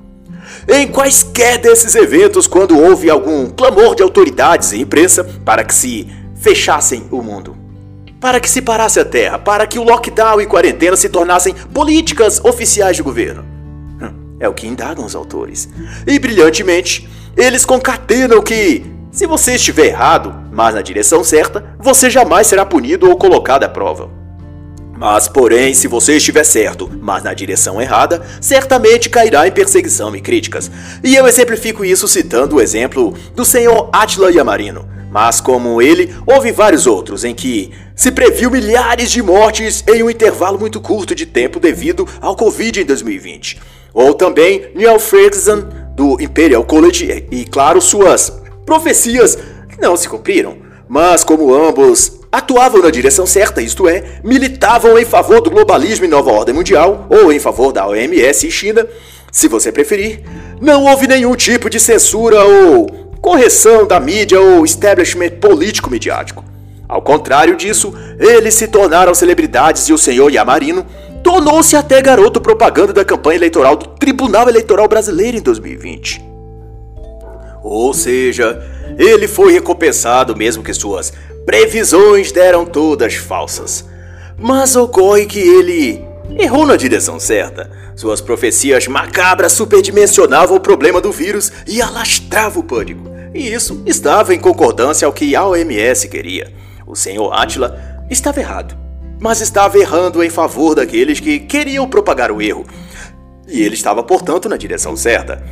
[0.67, 6.09] Em quaisquer desses eventos, quando houve algum clamor de autoridades e imprensa para que se
[6.37, 7.55] fechassem o mundo,
[8.19, 12.43] para que se parasse a terra, para que o lockdown e quarentena se tornassem políticas
[12.43, 13.45] oficiais de governo.
[14.01, 15.69] Hum, é o que indagam os autores.
[16.07, 17.07] E brilhantemente,
[17.37, 23.09] eles concatenam que, se você estiver errado, mas na direção certa, você jamais será punido
[23.09, 24.22] ou colocado à prova.
[25.03, 30.21] Mas, porém, se você estiver certo, mas na direção errada, certamente cairá em perseguição e
[30.21, 30.71] críticas.
[31.03, 34.89] E eu exemplifico isso citando o exemplo do senhor Attila Yamarino.
[35.11, 40.09] Mas, como ele, houve vários outros em que se previu milhares de mortes em um
[40.09, 43.61] intervalo muito curto de tempo devido ao Covid em 2020.
[43.93, 45.65] Ou também Neil Ferguson,
[45.97, 48.33] do Imperial College, e, claro, suas
[48.65, 49.37] profecias
[49.81, 50.59] não se cumpriram.
[50.89, 56.09] Mas, como ambos atuavam na direção certa, isto é, militavam em favor do globalismo e
[56.09, 58.87] nova ordem mundial, ou em favor da OMS e China,
[59.31, 60.23] se você preferir,
[60.59, 62.87] não houve nenhum tipo de censura ou
[63.21, 66.43] correção da mídia ou establishment político-midiático.
[66.89, 70.87] Ao contrário disso, eles se tornaram celebridades e o senhor Yamarino
[71.23, 76.23] tornou-se até garoto propaganda da campanha eleitoral do Tribunal Eleitoral Brasileiro em 2020.
[77.63, 78.61] Ou seja,
[78.99, 81.13] ele foi recompensado mesmo que suas
[81.45, 83.85] Previsões deram todas falsas.
[84.39, 86.05] Mas ocorre que ele
[86.39, 87.71] errou na direção certa.
[87.97, 93.11] Suas profecias macabras superdimensionavam o problema do vírus e alastravam o pânico.
[93.35, 96.53] E isso estava em concordância ao que a OMS queria.
[96.87, 97.79] O senhor Atila
[98.11, 98.77] estava errado,
[99.21, 102.67] mas estava errando em favor daqueles que queriam propagar o erro.
[103.49, 105.43] E ele estava, portanto, na direção certa.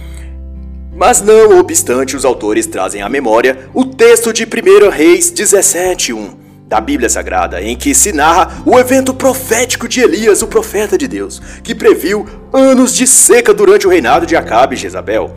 [0.92, 6.36] Mas não obstante, os autores trazem à memória o texto de 1 Reis 17:1
[6.66, 11.08] da Bíblia Sagrada, em que se narra o evento profético de Elias, o profeta de
[11.08, 15.34] Deus, que previu anos de seca durante o reinado de Acabe e Jezabel.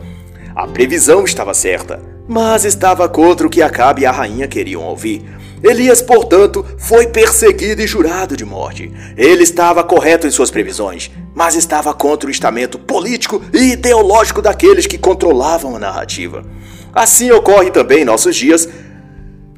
[0.54, 5.24] A previsão estava certa, mas estava contra o que Acabe e a rainha queriam ouvir.
[5.64, 8.92] Elias, portanto, foi perseguido e jurado de morte.
[9.16, 14.86] Ele estava correto em suas previsões, mas estava contra o estamento político e ideológico daqueles
[14.86, 16.44] que controlavam a narrativa.
[16.92, 18.68] Assim ocorre também em nossos dias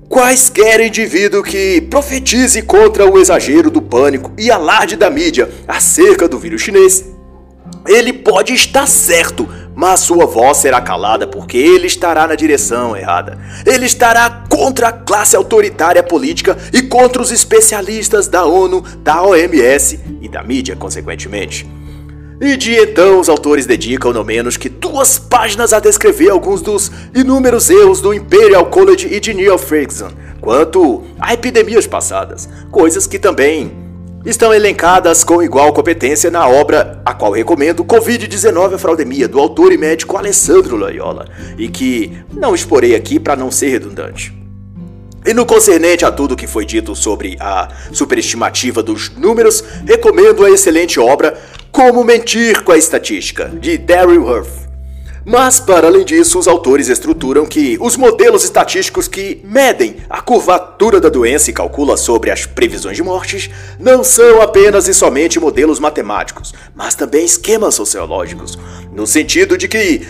[0.09, 6.39] Quaisquer indivíduo que profetize contra o exagero do pânico e alarde da mídia acerca do
[6.39, 7.05] vírus chinês,
[7.89, 13.39] ele pode estar certo, mas sua voz será calada porque ele estará na direção errada.
[13.67, 20.01] Ele estará contra a classe autoritária política e contra os especialistas da ONU, da OMS
[20.23, 21.69] e da mídia, consequentemente.
[22.41, 26.91] E de então os autores dedicam no menos que duas páginas a descrever alguns dos
[27.15, 30.11] inúmeros erros do Imperial College e de Neil Ferguson
[30.41, 33.86] quanto a epidemias passadas, coisas que também
[34.27, 39.73] estão elencadas com igual competência na obra a qual recomendo Covid-19 a Fraudemia, do autor
[39.73, 44.35] e médico Alessandro Loyola, e que não exporei aqui para não ser redundante.
[45.25, 50.51] E no concernente a tudo que foi dito sobre a superestimativa dos números, recomendo a
[50.51, 51.39] excelente obra
[51.71, 54.66] Como Mentir com a Estatística, de Daryl Hurth.
[55.29, 61.01] Mas, para além disso, os autores estruturam que os modelos estatísticos que medem a curvatura
[61.01, 65.81] da doença e calculam sobre as previsões de mortes não são apenas e somente modelos
[65.81, 68.57] matemáticos, mas também esquemas sociológicos,
[68.93, 70.07] no sentido de que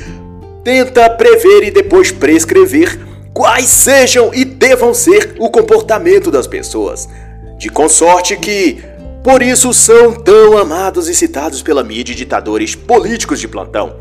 [0.62, 3.01] tenta prever e depois prescrever
[3.33, 7.09] quais sejam e devam ser o comportamento das pessoas.
[7.57, 8.85] De consorte que,
[9.25, 13.97] por isso, são tão amados e citados pela mídia e ditadores políticos de plantão.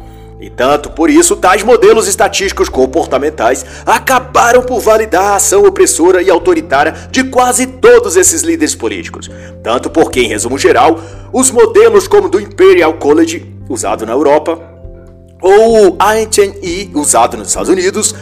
[0.45, 6.29] E tanto por isso, tais modelos estatísticos comportamentais acabaram por validar a ação opressora e
[6.29, 9.27] autoritária de quase todos esses líderes políticos.
[9.63, 10.99] Tanto porque, em resumo geral,
[11.33, 14.61] os modelos como do Imperial College, usado na Europa,
[15.41, 18.13] ou o INTE, usado nos Estados Unidos,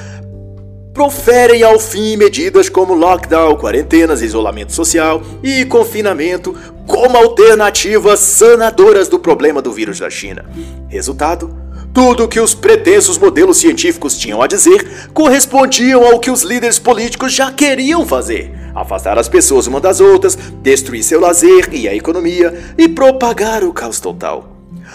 [0.94, 6.56] proferem ao fim medidas como lockdown, quarentenas, isolamento social e confinamento
[6.88, 10.46] como alternativas sanadoras do problema do vírus da China.
[10.88, 11.63] Resultado?
[11.94, 16.80] Tudo o que os pretensos modelos científicos tinham a dizer correspondiam ao que os líderes
[16.80, 21.94] políticos já queriam fazer: afastar as pessoas umas das outras, destruir seu lazer e a
[21.94, 24.50] economia e propagar o caos total.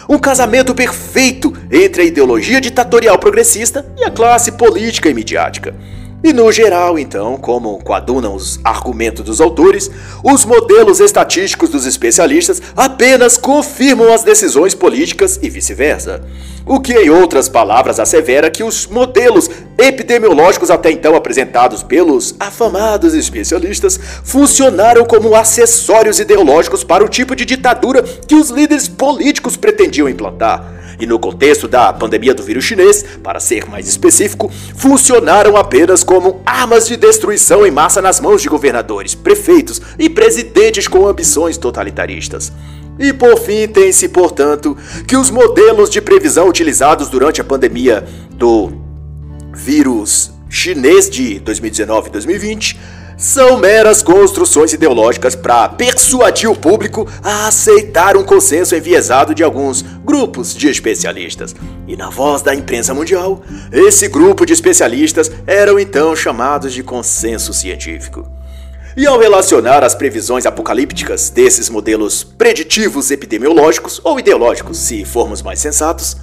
[0.09, 5.75] Um casamento perfeito entre a ideologia ditatorial progressista e a classe política e midiática.
[6.23, 9.89] E no geral, então, como coadunam os argumentos dos autores,
[10.25, 16.21] os modelos estatísticos dos especialistas apenas confirmam as decisões políticas e vice-versa.
[16.67, 19.49] O que, em outras palavras, assevera que os modelos
[19.79, 27.45] epidemiológicos até então apresentados pelos afamados especialistas funcionaram como acessórios ideológicos para o tipo de
[27.45, 33.05] ditadura que os líderes políticos pretendiam implantar e no contexto da pandemia do vírus chinês,
[33.23, 38.49] para ser mais específico, funcionaram apenas como armas de destruição em massa nas mãos de
[38.49, 42.53] governadores, prefeitos e presidentes com ambições totalitaristas.
[42.99, 44.77] E por fim, tem-se, portanto,
[45.07, 48.73] que os modelos de previsão utilizados durante a pandemia do
[49.55, 52.79] vírus chinês de 2019 e 2020
[53.19, 59.83] são meras construções ideológicas para persuadir o público a aceitar um consenso enviesado de alguns
[59.83, 61.55] grupos de especialistas.
[61.89, 63.43] E na voz da imprensa mundial,
[63.73, 68.27] esse grupo de especialistas eram então chamados de consenso científico.
[68.97, 75.59] E ao relacionar as previsões apocalípticas desses modelos preditivos epidemiológicos ou ideológicos, se formos mais
[75.59, 76.17] sensatos,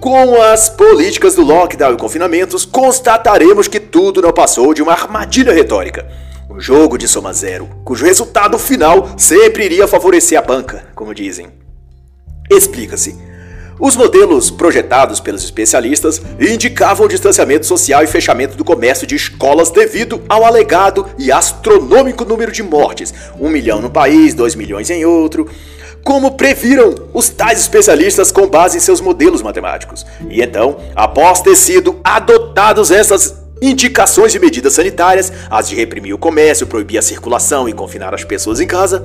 [0.00, 5.52] com as políticas do lockdown e confinamentos, constataremos que tudo não passou de uma armadilha
[5.52, 6.08] retórica.
[6.50, 11.48] Um jogo de soma zero, cujo resultado final sempre iria favorecer a banca, como dizem.
[12.50, 13.27] Explica-se.
[13.80, 19.70] Os modelos projetados pelos especialistas indicavam o distanciamento social e fechamento do comércio de escolas
[19.70, 25.04] devido ao alegado e astronômico número de mortes, um milhão no país, dois milhões em
[25.04, 25.48] outro,
[26.02, 30.04] como previram os tais especialistas com base em seus modelos matemáticos.
[30.28, 36.18] E então, após ter sido adotados essas indicações e medidas sanitárias, as de reprimir o
[36.18, 39.04] comércio, proibir a circulação e confinar as pessoas em casa,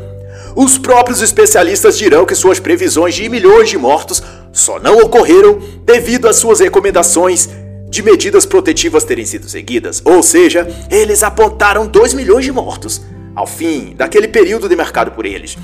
[0.56, 6.28] os próprios especialistas dirão que suas previsões de milhões de mortos só não ocorreram devido
[6.28, 7.50] às suas recomendações
[7.90, 13.02] de medidas protetivas terem sido seguidas, ou seja, eles apontaram 2 milhões de mortos
[13.36, 15.58] ao fim daquele período demarcado por eles.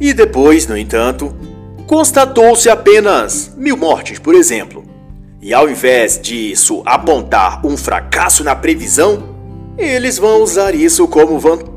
[0.00, 1.34] E depois, no entanto,
[1.86, 4.84] constatou-se apenas mil mortes, por exemplo.
[5.40, 9.34] E ao invés disso apontar um fracasso na previsão,
[9.76, 11.73] eles vão usar isso como vantagem,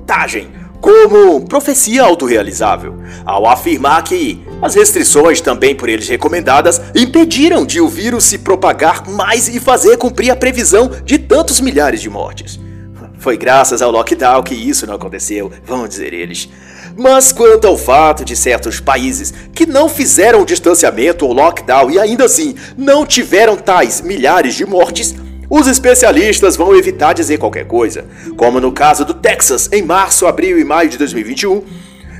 [0.80, 2.96] como profecia autorrealizável,
[3.26, 9.08] ao afirmar que as restrições, também por eles recomendadas, impediram de o vírus se propagar
[9.10, 12.60] mais e fazer cumprir a previsão de tantos milhares de mortes.
[13.20, 16.48] Foi graças ao lockdown que isso não aconteceu, vão dizer eles.
[16.96, 22.26] Mas quanto ao fato de certos países que não fizeram distanciamento ou lockdown e ainda
[22.26, 25.14] assim não tiveram tais milhares de mortes,
[25.50, 30.60] os especialistas vão evitar dizer qualquer coisa, como no caso do Texas em março, abril
[30.60, 31.64] e maio de 2021,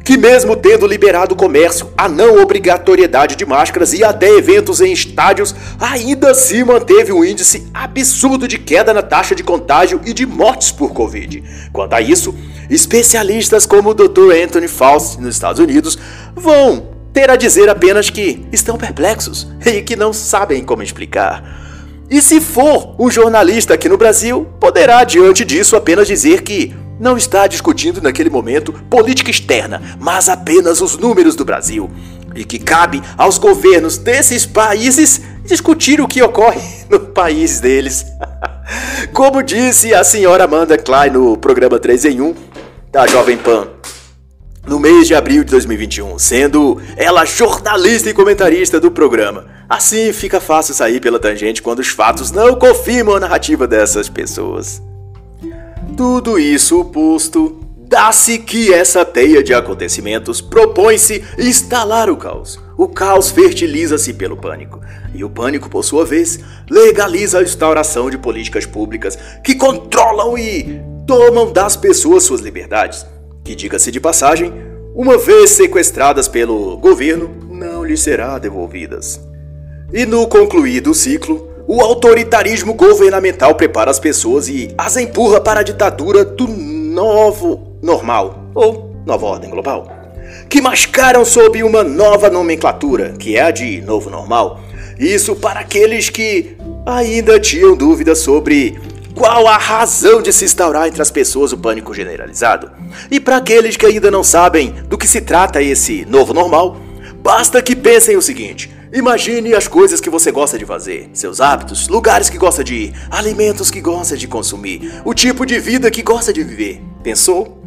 [0.06, 4.94] que mesmo tendo liberado o comércio, a não obrigatoriedade de máscaras e até eventos em
[4.94, 10.26] estádios, ainda assim manteve um índice absurdo de queda na taxa de contágio e de
[10.26, 11.44] mortes por Covid.
[11.74, 12.34] Quanto a isso,
[12.70, 14.32] especialistas como o Dr.
[14.42, 16.00] Anthony Fauci nos Estados Unidos
[16.34, 21.67] vão ter a dizer apenas que estão perplexos e que não sabem como explicar.
[22.10, 27.18] E se for um jornalista aqui no Brasil, poderá, diante disso, apenas dizer que não
[27.18, 31.90] está discutindo naquele momento política externa, mas apenas os números do Brasil.
[32.34, 38.06] E que cabe aos governos desses países discutir o que ocorre no país deles.
[39.14, 42.36] Como disse a senhora Amanda Klein no programa 3 em 1
[42.92, 43.68] da Jovem Pan
[44.66, 49.57] no mês de abril de 2021, sendo ela jornalista e comentarista do programa.
[49.70, 54.82] Assim fica fácil sair pela tangente quando os fatos não confirmam a narrativa dessas pessoas.
[55.98, 62.60] Tudo isso posto, dá-se que essa teia de acontecimentos propõe-se instalar o caos.
[62.78, 64.80] O caos fertiliza-se pelo pânico,
[65.14, 66.40] e o pânico, por sua vez,
[66.70, 73.06] legaliza a instauração de políticas públicas que controlam e tomam das pessoas suas liberdades
[73.44, 74.54] que, diga-se de passagem,
[74.94, 79.20] uma vez sequestradas pelo governo, não lhes será devolvidas.
[79.94, 85.64] E no concluído ciclo, o autoritarismo governamental prepara as pessoas e as empurra para a
[85.64, 89.90] ditadura do novo normal, ou nova ordem global,
[90.50, 94.60] que mascaram sob uma nova nomenclatura, que é a de novo normal.
[95.00, 98.78] Isso para aqueles que ainda tinham dúvidas sobre
[99.16, 102.70] qual a razão de se instaurar entre as pessoas o pânico generalizado?
[103.10, 106.76] E para aqueles que ainda não sabem do que se trata esse novo normal,
[107.24, 111.88] basta que pensem o seguinte: imagine as coisas que você gosta de fazer, seus hábitos,
[111.88, 116.02] lugares que gosta de ir, alimentos que gosta de consumir, o tipo de vida que
[116.02, 116.82] gosta de viver.
[117.04, 117.58] Pensou?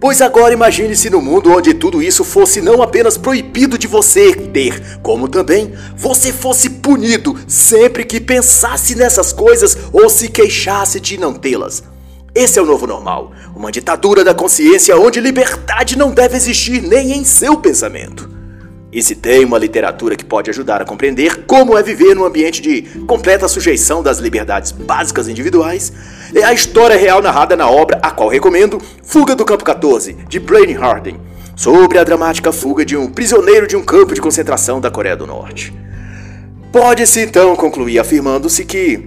[0.00, 5.00] Pois agora imagine-se no mundo onde tudo isso fosse não apenas proibido de você ter,
[5.02, 11.34] como também você fosse punido sempre que pensasse nessas coisas ou se queixasse de não
[11.34, 11.82] tê-las.
[12.32, 17.12] Esse é o novo normal, uma ditadura da consciência onde liberdade não deve existir nem
[17.14, 18.37] em seu pensamento.
[18.90, 22.62] E se tem uma literatura que pode ajudar a compreender como é viver num ambiente
[22.62, 25.92] de completa sujeição das liberdades básicas individuais,
[26.34, 30.40] é a história real narrada na obra, a qual recomendo, Fuga do Campo 14, de
[30.40, 31.20] Blaine Harden,
[31.54, 35.26] sobre a dramática fuga de um prisioneiro de um campo de concentração da Coreia do
[35.26, 35.74] Norte.
[36.72, 39.06] Pode-se então concluir afirmando-se que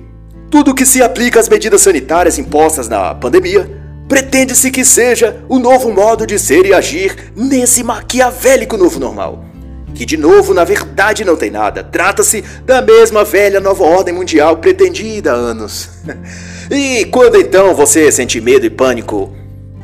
[0.52, 5.92] tudo que se aplica às medidas sanitárias impostas na pandemia pretende-se que seja o novo
[5.92, 9.51] modo de ser e agir nesse maquiavélico novo normal
[9.94, 11.84] que de novo na verdade não tem nada.
[11.84, 15.90] Trata-se da mesma velha nova ordem mundial pretendida há anos.
[16.70, 19.34] e quando então você sente medo e pânico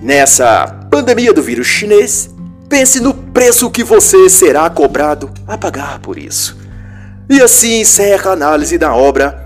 [0.02, 2.30] nessa pandemia do vírus chinês,
[2.70, 6.58] pense no preço que você será cobrado a pagar por isso.
[7.30, 9.38] E assim encerra a análise da obra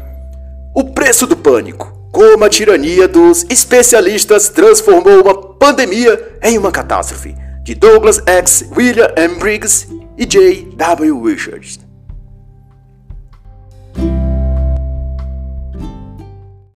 [0.76, 2.00] O Preço do Pânico.
[2.12, 8.66] Como a tirania dos especialistas transformou uma pandemia em uma catástrofe, de Douglas X.
[8.76, 9.36] William M.
[9.36, 9.88] Briggs
[10.18, 11.20] e J.W.
[11.22, 11.91] Richards.